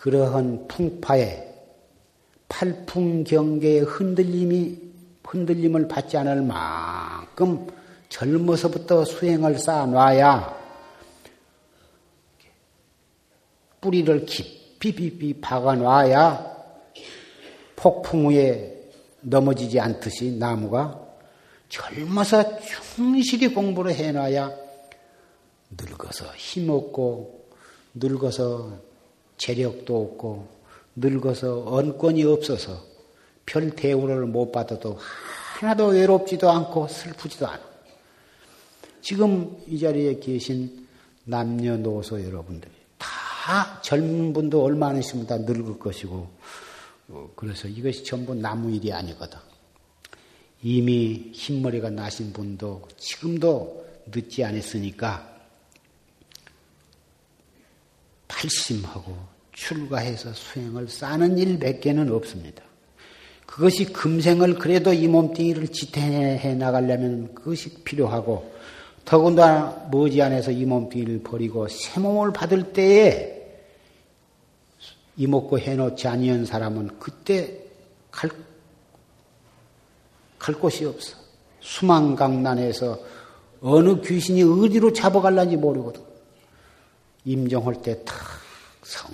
그러한 0.00 0.66
풍파에 0.66 1.46
팔풍 2.48 3.22
경계의 3.24 3.80
흔들림이, 3.80 4.78
흔들림을 5.22 5.88
받지 5.88 6.16
않을 6.16 6.42
만큼 6.42 7.66
젊어서부터 8.08 9.04
수행을 9.04 9.58
쌓아놔야 9.58 10.58
뿌리를 13.80 14.24
깊이 14.24 14.92
깊이 14.92 15.40
박아놔야 15.40 16.50
폭풍 17.76 18.26
후에 18.26 18.90
넘어지지 19.20 19.78
않듯이 19.78 20.32
나무가 20.32 20.98
젊어서 21.68 22.58
충실히 22.60 23.52
공부를 23.52 23.94
해놔야 23.94 24.50
늙어서 25.78 26.24
힘없고 26.36 27.48
늙어서 27.94 28.89
재력도 29.40 30.02
없고 30.02 30.48
늙어서 30.96 31.64
언권이 31.66 32.24
없어서 32.24 32.84
별 33.46 33.70
대우를 33.70 34.26
못 34.26 34.52
받아도 34.52 34.98
하나도 35.58 35.88
외롭지도 35.88 36.50
않고 36.50 36.88
슬프지도 36.88 37.48
않아. 37.48 37.60
지금 39.00 39.56
이 39.66 39.78
자리에 39.78 40.18
계신 40.20 40.86
남녀노소 41.24 42.22
여러분들이 42.22 42.70
다 42.98 43.80
젊은 43.80 44.34
분도 44.34 44.62
얼마 44.62 44.88
안 44.88 44.98
있으면 44.98 45.26
다 45.26 45.38
늙을 45.38 45.78
것이고 45.78 46.30
어, 47.08 47.30
그래서 47.34 47.66
이것이 47.66 48.04
전부 48.04 48.34
나무 48.34 48.70
일이 48.70 48.92
아니거든. 48.92 49.38
이미 50.62 51.30
흰머리가 51.32 51.88
나신 51.88 52.30
분도 52.34 52.86
지금도 52.98 53.86
늦지 54.12 54.44
않았으니까 54.44 55.30
발심하고 58.28 59.29
출가해서 59.60 60.32
수행을 60.32 60.88
쌓는 60.88 61.36
일 61.36 61.58
밖에는 61.58 62.10
없습니다. 62.12 62.62
그것이 63.44 63.92
금생을 63.92 64.54
그래도 64.54 64.92
이 64.92 65.06
몸뚱이를 65.06 65.68
지탱해 65.68 66.54
나가려면 66.54 67.34
그것이 67.34 67.82
필요하고 67.82 68.50
더군다나 69.04 69.88
머지않아서 69.90 70.52
이 70.52 70.64
몸뚱이를 70.64 71.22
버리고 71.22 71.68
새 71.68 72.00
몸을 72.00 72.32
받을 72.32 72.72
때에 72.72 73.36
이먹고 75.16 75.58
해놓지 75.58 76.08
아니한 76.08 76.46
사람은 76.46 76.98
그때 76.98 77.58
갈, 78.10 78.30
갈 80.38 80.54
곳이 80.54 80.86
없어. 80.86 81.16
수망강난에서 81.60 82.98
어느 83.60 84.00
귀신이 84.00 84.42
어디로 84.42 84.94
잡아갈란지 84.94 85.56
모르거든. 85.56 86.00
임종할 87.26 87.82
때 87.82 88.02
탁 88.04 88.40
성 88.82 89.10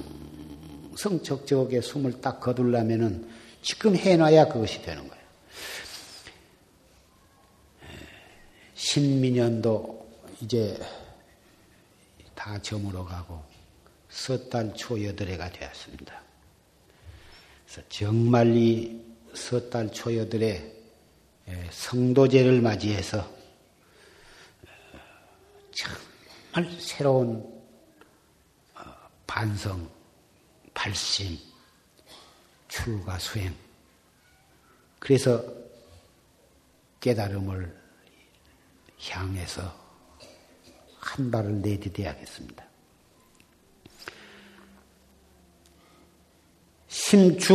성적적하게 0.97 1.81
숨을 1.81 2.21
딱 2.21 2.41
거둘라면은 2.41 3.29
지금 3.63 3.97
해놔야 3.97 4.49
그것이 4.49 4.83
되는 4.83 5.07
거예요. 5.09 5.27
신민년도 8.75 10.07
이제 10.41 10.79
다 12.35 12.61
저물어 12.61 13.05
가고 13.05 13.43
섣달 14.09 14.75
초여들해가 14.75 15.51
되었습니다. 15.51 16.23
그래서 17.65 17.89
정말 17.89 18.57
이 18.57 19.05
섣달 19.35 19.91
초여들의 19.91 20.75
성도제를 21.71 22.61
맞이해서 22.61 23.29
정말 25.73 26.81
새로운 26.81 27.45
어, 28.75 28.81
반성, 29.27 29.96
발심, 30.77 31.39
출가 32.68 33.18
수행. 33.18 33.57
그래서 34.99 35.43
깨달음을 37.01 37.74
향해서 39.01 39.74
한 40.99 41.31
발을 41.31 41.62
내디뎌야겠습니다. 41.62 42.64
심주 46.89 47.55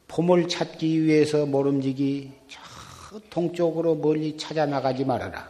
봄을 0.08 0.48
찾기 0.48 1.04
위해서 1.04 1.46
모름지기 1.46 2.32
저 2.48 3.20
동쪽으로 3.30 3.96
멀리 3.96 4.38
찾아 4.38 4.66
나가지 4.66 5.04
말아라. 5.04 5.50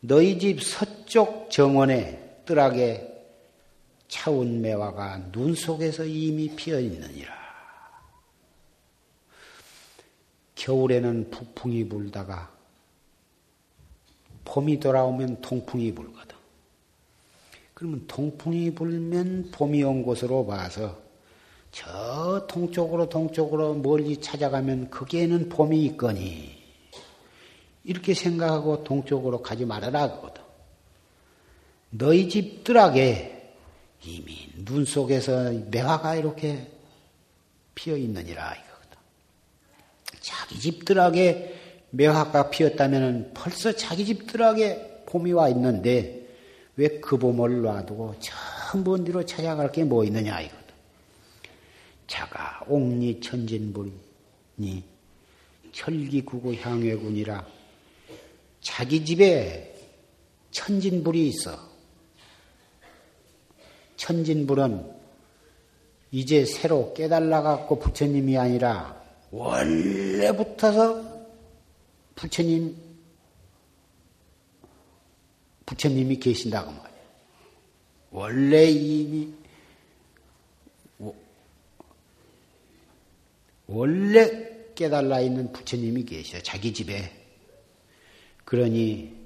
너희 0.00 0.38
집 0.38 0.62
서쪽 0.62 1.50
정원에 1.50 2.42
뜰하게 2.44 3.10
차운 4.08 4.60
매화가 4.60 5.32
눈 5.32 5.54
속에서 5.54 6.04
이미 6.04 6.54
피어 6.54 6.78
있느니라. 6.78 7.32
겨울에는 10.54 11.30
북풍이 11.30 11.88
불다가 11.88 12.50
봄이 14.44 14.80
돌아오면 14.80 15.40
동풍이 15.40 15.94
불거든. 15.94 16.33
그러면 17.84 18.06
동풍이 18.06 18.74
불면 18.74 19.50
봄이 19.52 19.82
온 19.82 20.02
곳으로 20.02 20.46
봐서 20.46 20.96
저 21.70 22.46
동쪽으로 22.48 23.10
동쪽으로 23.10 23.74
멀리 23.74 24.16
찾아가면 24.22 24.88
거기에는 24.88 25.50
봄이 25.50 25.84
있거니 25.86 26.62
이렇게 27.84 28.14
생각하고 28.14 28.84
동쪽으로 28.84 29.42
가지 29.42 29.66
말아라 29.66 30.12
그거든. 30.12 30.42
너희 31.90 32.30
집들에게 32.30 33.52
이미 34.06 34.48
눈 34.64 34.86
속에서 34.86 35.52
매화가 35.70 36.14
이렇게 36.14 36.70
피어 37.74 37.98
있느니라 37.98 38.54
이거거든. 38.54 38.98
자기 40.22 40.58
집들에게 40.58 41.54
매화가 41.90 42.48
피었다면 42.48 43.32
벌써 43.34 43.72
자기 43.72 44.06
집들에게 44.06 45.02
봄이 45.04 45.32
와 45.32 45.50
있는데 45.50 46.23
왜그 46.76 47.18
봄을 47.18 47.62
놔두고 47.62 48.16
저먼 48.72 49.04
뒤로 49.04 49.24
찾아갈 49.24 49.70
게 49.70 49.84
뭐 49.84 50.04
있느냐 50.04 50.40
이거. 50.40 50.54
자가 52.06 52.64
옥리 52.68 53.20
천진불이니 53.20 54.84
철기구구 55.72 56.54
향회군이라 56.54 57.46
자기 58.60 59.04
집에 59.04 59.74
천진불이 60.50 61.28
있어. 61.28 61.58
천진불은 63.96 64.92
이제 66.10 66.44
새로 66.44 66.92
깨달아갖고 66.94 67.78
부처님이 67.78 68.36
아니라 68.38 69.02
원래부터서 69.30 71.02
부처님, 72.14 72.76
부처님이 75.66 76.18
계신다고 76.18 76.70
말이야. 76.70 76.94
원래 78.10 78.70
이미 78.70 79.32
원래 83.66 84.72
깨달아 84.74 85.20
있는 85.20 85.52
부처님이 85.52 86.04
계셔, 86.04 86.40
자기 86.42 86.72
집에. 86.72 87.10
그러니 88.44 89.16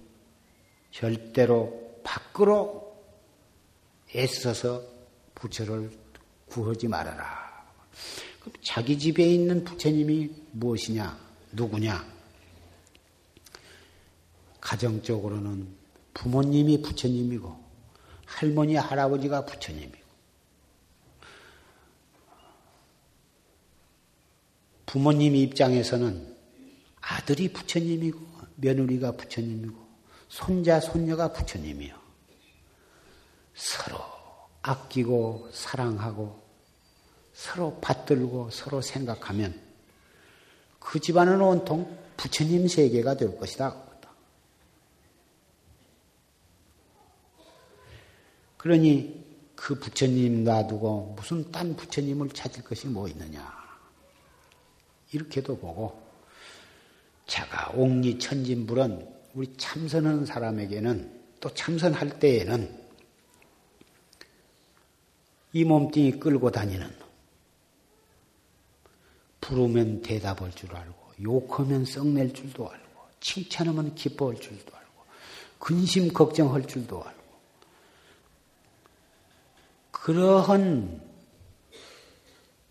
절대로 0.93 2.01
밖으로 2.05 2.97
애써서 4.15 4.83
부처를 5.35 5.91
구하지 6.47 6.89
말아라. 6.89 7.67
그럼 8.41 8.55
자기 8.63 8.99
집에 8.99 9.25
있는 9.25 9.65
부처님이 9.65 10.31
무엇이냐? 10.53 11.19
누구냐? 11.53 12.07
가정적으로는 14.61 15.78
부모님이 16.19 16.83
부처님이고, 16.83 17.57
할머니, 18.27 18.75
할아버지가 18.75 19.45
부처님이고, 19.47 20.09
부모님 24.87 25.37
입장에서는 25.37 26.35
아들이 27.03 27.53
부처님이고 27.53 28.19
며느리가 28.57 29.13
부처님이고 29.13 29.77
손자 30.29 30.81
손녀가 30.81 31.31
부처님이요. 31.33 31.95
서로 33.55 33.99
아끼고 34.63 35.51
사랑하고 35.53 36.43
서로 37.35 37.79
받들고 37.81 38.49
서로 38.51 38.81
생각하면 38.81 39.61
그 40.81 40.99
집안은 40.99 41.41
온통 41.41 41.99
부처님 42.17 42.67
세계가 42.67 43.19
될 43.19 43.39
것이다. 43.39 43.88
그러니 48.59 49.25
그 49.57 49.75
부처님 49.77 50.45
놔두고 50.45 51.15
무슨 51.17 51.51
딴 51.51 51.75
부처님을 51.75 52.29
찾을 52.31 52.63
것이 52.63 52.87
뭐 52.87 53.09
있느냐. 53.09 53.57
이렇게도 55.13 55.59
보고 55.59 56.01
자가 57.27 57.73
옥리 57.75 58.19
천진불은 58.19 59.09
우리 59.35 59.57
참선하는 59.57 60.27
사람에게는 60.27 61.21
또 61.41 61.53
참선할 61.55 62.19
때에는 62.19 62.87
이 65.53 65.65
몸뚱이 65.65 66.13
끌고 66.19 66.51
다니는 66.51 66.95
부르면 69.41 70.03
대답할 70.03 70.53
줄 70.53 70.75
알고 70.75 71.13
욕하면 71.23 71.85
썩낼 71.85 72.35
줄도 72.35 72.69
알고 72.69 73.01
칭찬하면 73.21 73.95
기뻐할 73.95 74.39
줄도 74.41 74.77
알고 74.77 75.05
근심 75.59 76.13
걱정할 76.13 76.67
줄도 76.67 77.03
알고 77.03 77.18
그러한 80.03 81.03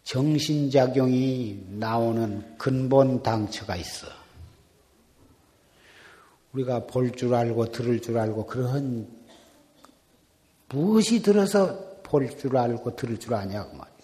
정신작용이 0.03 1.65
나오는 1.71 2.57
근본 2.57 3.21
당처가 3.21 3.75
있어. 3.75 4.07
우리가 6.53 6.87
볼 6.87 7.11
줄 7.11 7.33
알고 7.35 7.71
들을 7.71 8.01
줄 8.01 8.17
알고 8.17 8.45
그러한 8.47 9.07
무엇이 10.69 11.21
들어서 11.21 11.97
볼 12.03 12.29
줄 12.37 12.57
알고 12.57 12.95
들을 12.95 13.19
줄 13.19 13.33
아냐고 13.33 13.75
말이야. 13.75 13.97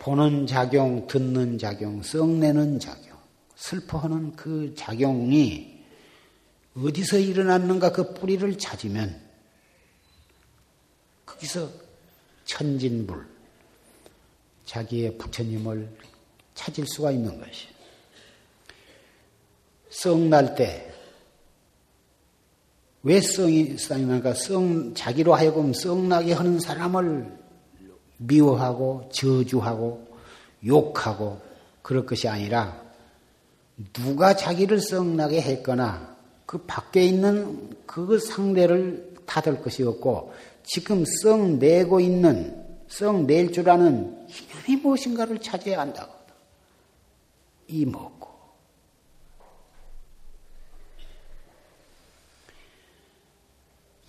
보는 0.00 0.46
작용, 0.46 1.06
듣는 1.06 1.58
작용, 1.58 2.02
썩내는 2.02 2.78
작용, 2.78 3.18
슬퍼하는 3.56 4.36
그 4.36 4.74
작용이 4.76 5.78
어디서 6.76 7.18
일어났는가 7.18 7.92
그 7.92 8.14
뿌리를 8.14 8.56
찾으면 8.56 9.19
거기서 11.30 11.68
천진불, 12.44 13.24
자기의 14.64 15.16
부처님을 15.16 15.88
찾을 16.54 16.86
수가 16.86 17.12
있는 17.12 17.38
것이. 17.38 17.68
썩날 19.90 20.54
때, 20.54 20.92
왜 23.02 23.20
썩이, 23.20 23.78
썩나가 23.78 24.34
썩, 24.34 24.92
자기로 24.94 25.34
하여금 25.34 25.72
썩나게 25.72 26.32
하는 26.32 26.58
사람을 26.58 27.38
미워하고, 28.18 29.08
저주하고, 29.12 30.06
욕하고, 30.66 31.40
그럴 31.82 32.04
것이 32.04 32.28
아니라, 32.28 32.82
누가 33.92 34.34
자기를 34.34 34.80
썩나게 34.80 35.40
했거나, 35.40 36.16
그 36.44 36.58
밖에 36.58 37.04
있는 37.04 37.76
그 37.86 38.18
상대를 38.18 39.14
탓할 39.26 39.62
것이 39.62 39.84
없고, 39.84 40.32
지금 40.64 41.04
썩 41.22 41.56
내고 41.58 42.00
있는, 42.00 42.56
썩 42.88 43.24
낼 43.24 43.52
줄 43.52 43.68
아는 43.70 44.26
이념이 44.28 44.82
무엇인가를 44.82 45.40
찾아야 45.40 45.80
한다고. 45.80 46.12
이 47.68 47.86
먹고. 47.86 48.28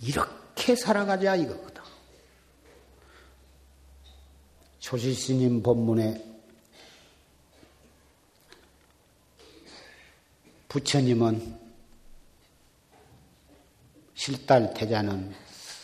이렇게 0.00 0.74
살아가자 0.74 1.36
이거거든. 1.36 1.80
조실스님 4.80 5.62
법문에 5.62 6.32
부처님은 10.68 11.60
실달 14.14 14.74
태자는 14.74 15.32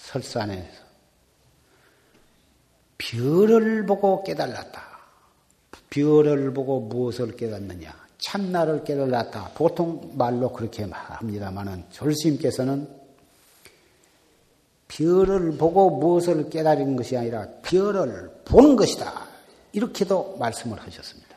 설산에서 0.08 0.88
별을 2.96 3.86
보고 3.86 4.24
깨달았다. 4.24 4.88
별을 5.90 6.52
보고 6.52 6.80
무엇을 6.80 7.36
깨닫느냐? 7.36 7.94
참나를 8.18 8.84
깨달았다. 8.84 9.52
보통 9.54 10.12
말로 10.14 10.52
그렇게 10.52 10.84
합니다만은 10.84 11.84
졸스님께서는 11.90 12.88
별을 14.88 15.56
보고 15.58 15.90
무엇을 15.90 16.48
깨달은 16.50 16.96
것이 16.96 17.16
아니라 17.16 17.46
별을 17.62 18.42
보는 18.44 18.76
것이다. 18.76 19.28
이렇게도 19.72 20.38
말씀을 20.38 20.80
하셨습니다. 20.80 21.28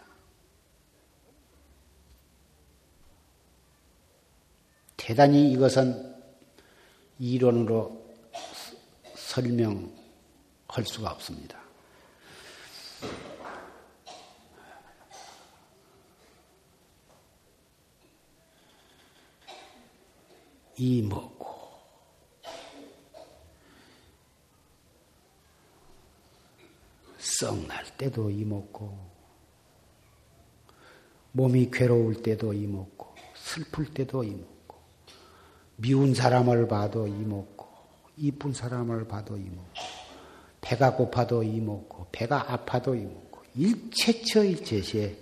대단히 4.97 5.51
이것은 5.51 6.15
이론으로 7.19 8.00
설명할 9.31 10.83
수가 10.83 11.11
없습니다. 11.11 11.57
이 20.75 21.01
먹고 21.03 21.47
썩날 27.17 27.85
때도 27.97 28.29
이 28.29 28.43
먹고 28.43 28.97
몸이 31.31 31.71
괴로울 31.71 32.21
때도 32.21 32.51
이 32.51 32.67
먹고 32.67 33.15
슬플 33.35 33.93
때도 33.93 34.25
이 34.25 34.31
먹고 34.31 34.81
미운 35.77 36.13
사람을 36.13 36.67
봐도 36.67 37.07
이 37.07 37.11
먹고 37.11 37.70
이쁜 38.17 38.53
사람을 38.53 39.07
봐도 39.07 39.37
이 39.37 39.43
먹고 39.43 39.65
배가 40.61 40.95
고파도 40.95 41.43
이 41.43 41.59
먹고 41.59 42.07
배가 42.11 42.51
아파도 42.51 42.95
이 42.95 43.01
먹고 43.01 43.41
일체처 43.55 44.43
일체시에 44.43 45.17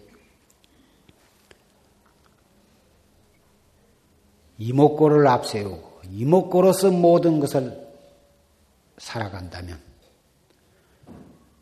이목고를 4.57 5.25
앞세우고 5.27 6.01
이목고로서 6.11 6.91
모든 6.91 7.39
것을 7.39 7.87
살아간다면 8.97 9.79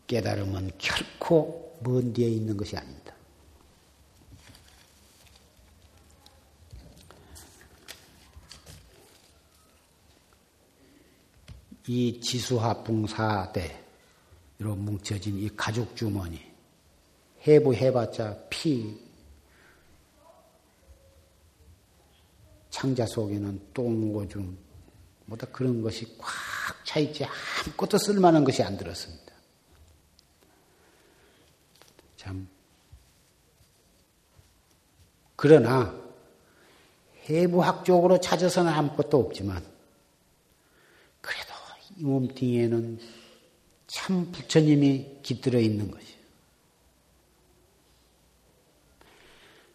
깨달음은 0.08 0.72
결코 0.78 1.78
먼 1.80 2.12
뒤에 2.12 2.28
있는 2.28 2.56
것이 2.56 2.76
아닙니다. 2.76 3.14
이 11.88 12.20
지수화풍사대로 12.20 13.72
뭉쳐진 14.76 15.38
이 15.38 15.48
가죽 15.56 15.96
주머니 15.96 16.40
해부해봤자 17.46 18.44
피 18.50 18.96
창자 22.70 23.06
속에는 23.06 23.72
똥오줌 23.74 24.56
뭐다 25.26 25.46
그런 25.48 25.82
것이 25.82 26.16
꽉 26.18 26.28
차 26.88 27.00
있지 27.00 27.22
아무것도 27.22 27.98
쓸만한 27.98 28.44
것이 28.44 28.62
안 28.62 28.78
들었습니다. 28.78 29.34
참 32.16 32.48
그러나 35.36 35.94
해부학적으로 37.28 38.18
찾아서는 38.20 38.72
아무것도 38.72 39.18
없지만 39.18 39.62
이 41.98 42.04
몸뚱이에는 42.04 43.00
참 43.88 44.30
부처님이 44.30 45.18
깃들어 45.22 45.58
있는 45.58 45.90
것이에요. 45.90 46.18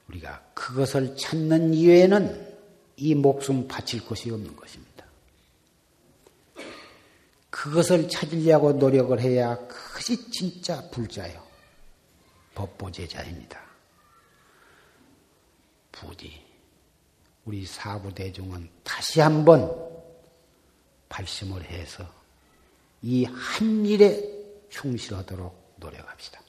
우리가 0.08 0.44
그것을 0.54 1.18
찾는 1.18 1.74
이외에는 1.74 2.54
이 2.98 3.16
목숨 3.16 3.68
바칠 3.68 4.06
곳이 4.06 4.30
없는 4.30 4.56
것입니다. 4.56 5.06
그것을 7.50 8.08
찾으려고 8.08 8.74
노력을 8.74 9.20
해야 9.20 9.56
그것이 9.68 10.30
진짜 10.32 10.90
불자요. 10.90 11.44
법보제자입니다. 12.56 13.62
부디 15.92 16.42
우리 17.46 17.66
사부대중은 17.66 18.70
다시 18.84 19.20
한번 19.20 19.93
발심을 21.14 21.64
해서 21.70 22.03
이 23.03 23.26
한 23.26 23.86
일에 23.86 24.22
충실하도록 24.70 25.76
노력합시다. 25.78 26.41